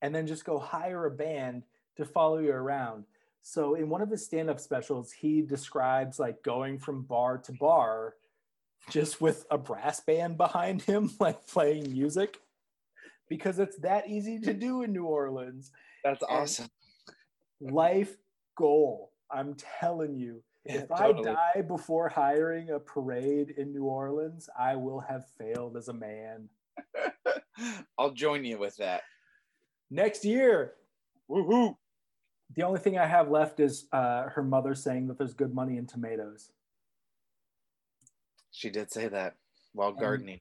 [0.00, 1.64] and then just go hire a band
[1.96, 3.04] to follow you around.
[3.42, 8.14] So in one of his stand-up specials, he describes like going from bar to bar
[8.88, 12.40] just with a brass band behind him, like playing music,
[13.28, 15.72] because it's that easy to do in New Orleans.
[16.04, 16.68] That's And- awesome.
[17.60, 18.16] Life
[18.56, 19.12] goal.
[19.30, 20.42] I'm telling you.
[20.64, 25.76] Yeah, if I die before hiring a parade in New Orleans, I will have failed
[25.76, 26.48] as a man.
[27.98, 29.02] I'll join you with that.
[29.90, 30.74] Next year,
[31.28, 31.76] Woohoo!
[32.54, 35.76] The only thing I have left is uh, her mother saying that there's good money
[35.78, 36.50] in tomatoes.
[38.50, 39.36] She did say that
[39.72, 40.40] while gardening.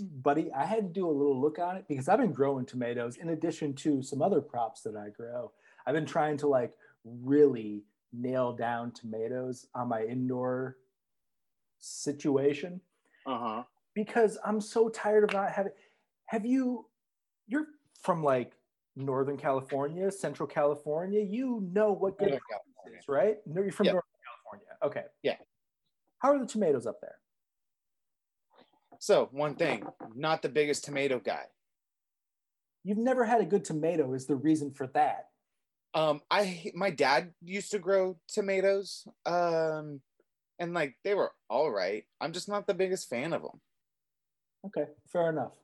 [0.00, 3.16] Buddy, I had to do a little look on it because I've been growing tomatoes
[3.16, 5.52] in addition to some other crops that I grow.
[5.86, 6.72] I've been trying to like
[7.04, 10.76] really nail down tomatoes on my indoor
[11.78, 12.80] situation
[13.26, 13.62] Uh-huh.
[13.94, 15.72] because I'm so tired of not having.
[16.26, 16.86] Have you?
[17.46, 17.66] You're
[18.02, 18.52] from like
[18.96, 21.20] Northern California, Central California.
[21.20, 23.38] You know what good is, right?
[23.46, 23.92] No, you're from Yeah.
[23.92, 24.76] Northern California.
[24.82, 25.04] Okay.
[25.22, 25.36] Yeah.
[26.18, 27.16] How are the tomatoes up there?
[28.98, 29.84] So one thing,
[30.14, 31.44] not the biggest tomato guy.
[32.84, 34.12] You've never had a good tomato.
[34.14, 35.28] Is the reason for that?
[35.94, 39.06] Um, I my dad used to grow tomatoes.
[39.26, 40.00] Um,
[40.58, 42.04] and like they were all right.
[42.20, 43.60] I'm just not the biggest fan of them.
[44.66, 45.54] Okay, fair enough.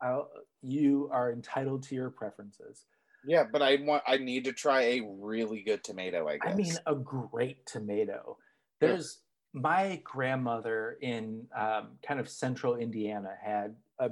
[0.00, 0.30] I'll,
[0.62, 2.84] you are entitled to your preferences.
[3.26, 6.52] Yeah, but I want I need to try a really good tomato, I guess.
[6.52, 8.38] I mean, a great tomato.
[8.80, 8.88] Yeah.
[8.88, 9.20] There's
[9.52, 14.10] my grandmother in um, kind of central Indiana had a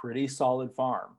[0.00, 1.16] pretty solid farm.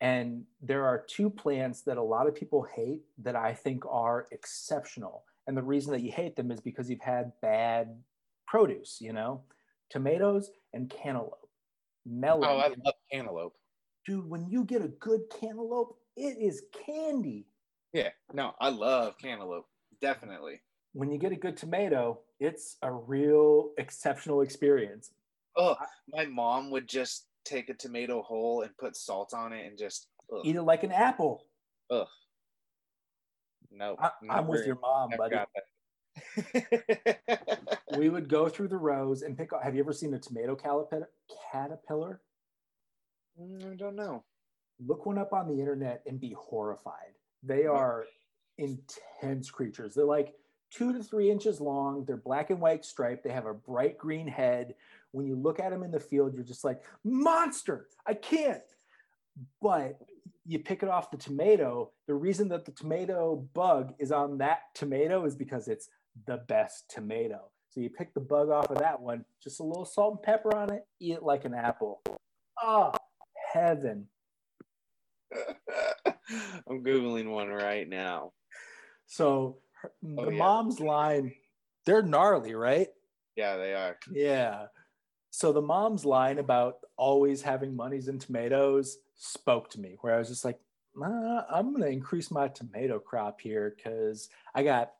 [0.00, 4.26] And there are two plants that a lot of people hate that I think are
[4.30, 5.24] exceptional.
[5.46, 7.96] And the reason that you hate them is because you've had bad
[8.46, 9.42] produce, you know,
[9.90, 11.48] tomatoes and cantaloupe.
[12.04, 12.48] Melon.
[12.48, 13.54] oh, I love cantaloupe.
[14.06, 17.46] Dude, when you get a good cantaloupe, it is candy.
[17.92, 19.66] Yeah, no, I love cantaloupe.
[20.00, 20.60] Definitely.
[20.92, 25.10] When you get a good tomato, it's a real exceptional experience.
[25.56, 25.76] Oh,
[26.08, 30.08] my mom would just take a tomato whole and put salt on it and just
[30.32, 31.46] ugh, Eat it like an apple.
[31.90, 32.06] ugh.
[33.72, 35.36] No, I, I'm with your mom, buddy.
[37.96, 39.50] We would go through the rows and pick.
[39.62, 41.08] Have you ever seen a tomato caterpillar?
[41.52, 42.20] Caterpillar?
[43.40, 44.24] Mm, I don't know.
[44.84, 47.14] Look one up on the internet and be horrified.
[47.42, 48.04] They are
[48.58, 49.94] intense creatures.
[49.94, 50.34] They're like
[50.70, 52.04] two to three inches long.
[52.04, 53.24] They're black and white striped.
[53.24, 54.74] They have a bright green head.
[55.12, 58.62] When you look at them in the field, you're just like, monster, I can't.
[59.62, 59.98] But
[60.46, 61.90] you pick it off the tomato.
[62.06, 65.88] The reason that the tomato bug is on that tomato is because it's
[66.26, 67.50] the best tomato.
[67.70, 70.54] So you pick the bug off of that one, just a little salt and pepper
[70.56, 72.00] on it, eat it like an apple.
[72.62, 72.92] Oh,
[73.52, 74.06] heaven.
[76.68, 78.32] I'm googling one right now.
[79.06, 80.38] So her, Oh, the yeah.
[80.38, 81.34] mom's line,
[81.84, 82.88] they're gnarly, right?
[83.36, 83.96] Yeah, they are.
[84.10, 84.66] Yeah.
[85.30, 90.18] So the mom's line about always having monies in tomatoes spoke to me, where I
[90.18, 90.58] was just like,
[91.00, 94.92] uh, I'm going to increase my tomato crop here because I got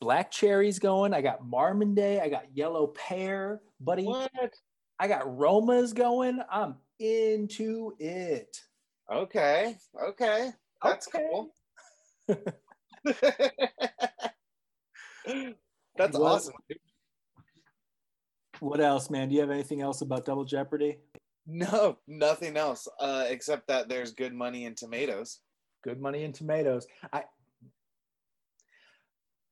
[0.00, 1.14] black cherries going.
[1.14, 2.20] I got Marmande.
[2.20, 4.04] I got yellow pear, buddy.
[4.06, 4.30] What?
[4.98, 6.40] I got Romas going.
[6.50, 8.56] I'm into it.
[9.10, 9.76] Okay.
[10.00, 10.50] Okay.
[10.82, 11.26] That's Okay.
[11.30, 11.50] cool.
[15.96, 16.54] That's Well- awesome.
[18.60, 19.28] What else, man?
[19.30, 20.98] Do you have anything else about Double Jeopardy?
[21.46, 25.38] No, nothing else uh, except that there's good money in tomatoes.
[25.82, 26.86] Good money in tomatoes.
[27.10, 27.24] I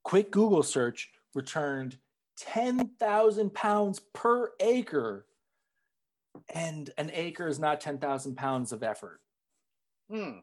[0.04, 1.96] quick Google search returned
[2.36, 5.24] 10,000 pounds per acre.
[6.54, 9.20] And an acre is not 10,000 pounds of effort.
[10.10, 10.38] Hmm.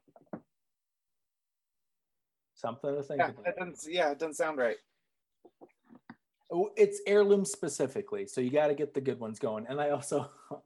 [2.56, 3.76] Something to think Yeah, about.
[3.88, 4.78] yeah, it doesn't sound right.
[6.52, 9.66] Oh, It's heirloom specifically, so you got to get the good ones going.
[9.68, 10.30] And I also,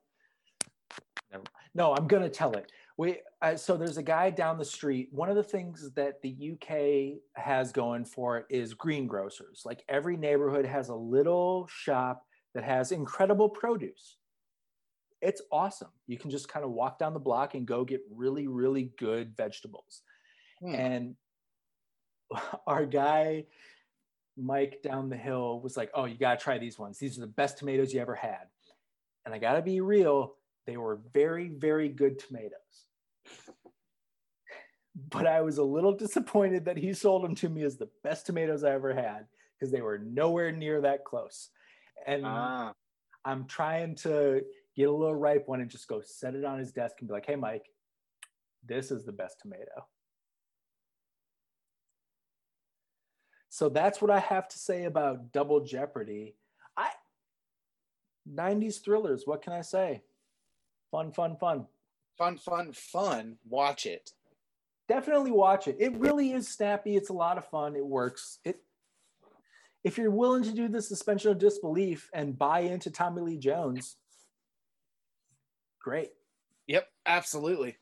[1.73, 2.71] no, I'm gonna tell it.
[2.97, 5.07] We uh, so there's a guy down the street.
[5.11, 9.65] One of the things that the UK has going for it is greengrocers.
[9.65, 14.17] Like every neighborhood has a little shop that has incredible produce.
[15.22, 15.89] It's awesome.
[16.07, 19.36] You can just kind of walk down the block and go get really, really good
[19.36, 20.01] vegetables.
[20.61, 20.76] Hmm.
[20.76, 21.15] And
[22.67, 23.45] our guy,
[24.38, 26.97] Mike down the hill, was like, Oh, you got to try these ones.
[26.97, 28.47] These are the best tomatoes you ever had.
[29.26, 32.86] And I got to be real, they were very, very good tomatoes.
[35.11, 38.26] But I was a little disappointed that he sold them to me as the best
[38.26, 41.49] tomatoes I ever had because they were nowhere near that close.
[42.05, 42.74] And Ah,
[43.24, 44.43] I'm trying to
[44.76, 47.13] get a little ripe one and just go set it on his desk and be
[47.13, 47.65] like, hey, Mike,
[48.65, 49.86] this is the best tomato.
[53.49, 56.36] So that's what I have to say about Double Jeopardy.
[56.78, 56.89] I
[58.32, 60.03] 90s thrillers, what can I say?
[60.91, 61.65] Fun, fun, fun.
[62.17, 63.38] fun, fun, fun.
[63.47, 64.11] Watch it.
[64.88, 65.78] Definitely watch it.
[65.80, 66.95] It really is snappy.
[66.95, 67.76] It's a lot of fun.
[67.76, 68.39] It works.
[68.43, 68.61] It
[69.84, 73.95] if you're willing to do the suspension of disbelief and buy into Tommy Lee Jones,
[75.89, 76.11] great.
[76.67, 77.77] Yep, absolutely.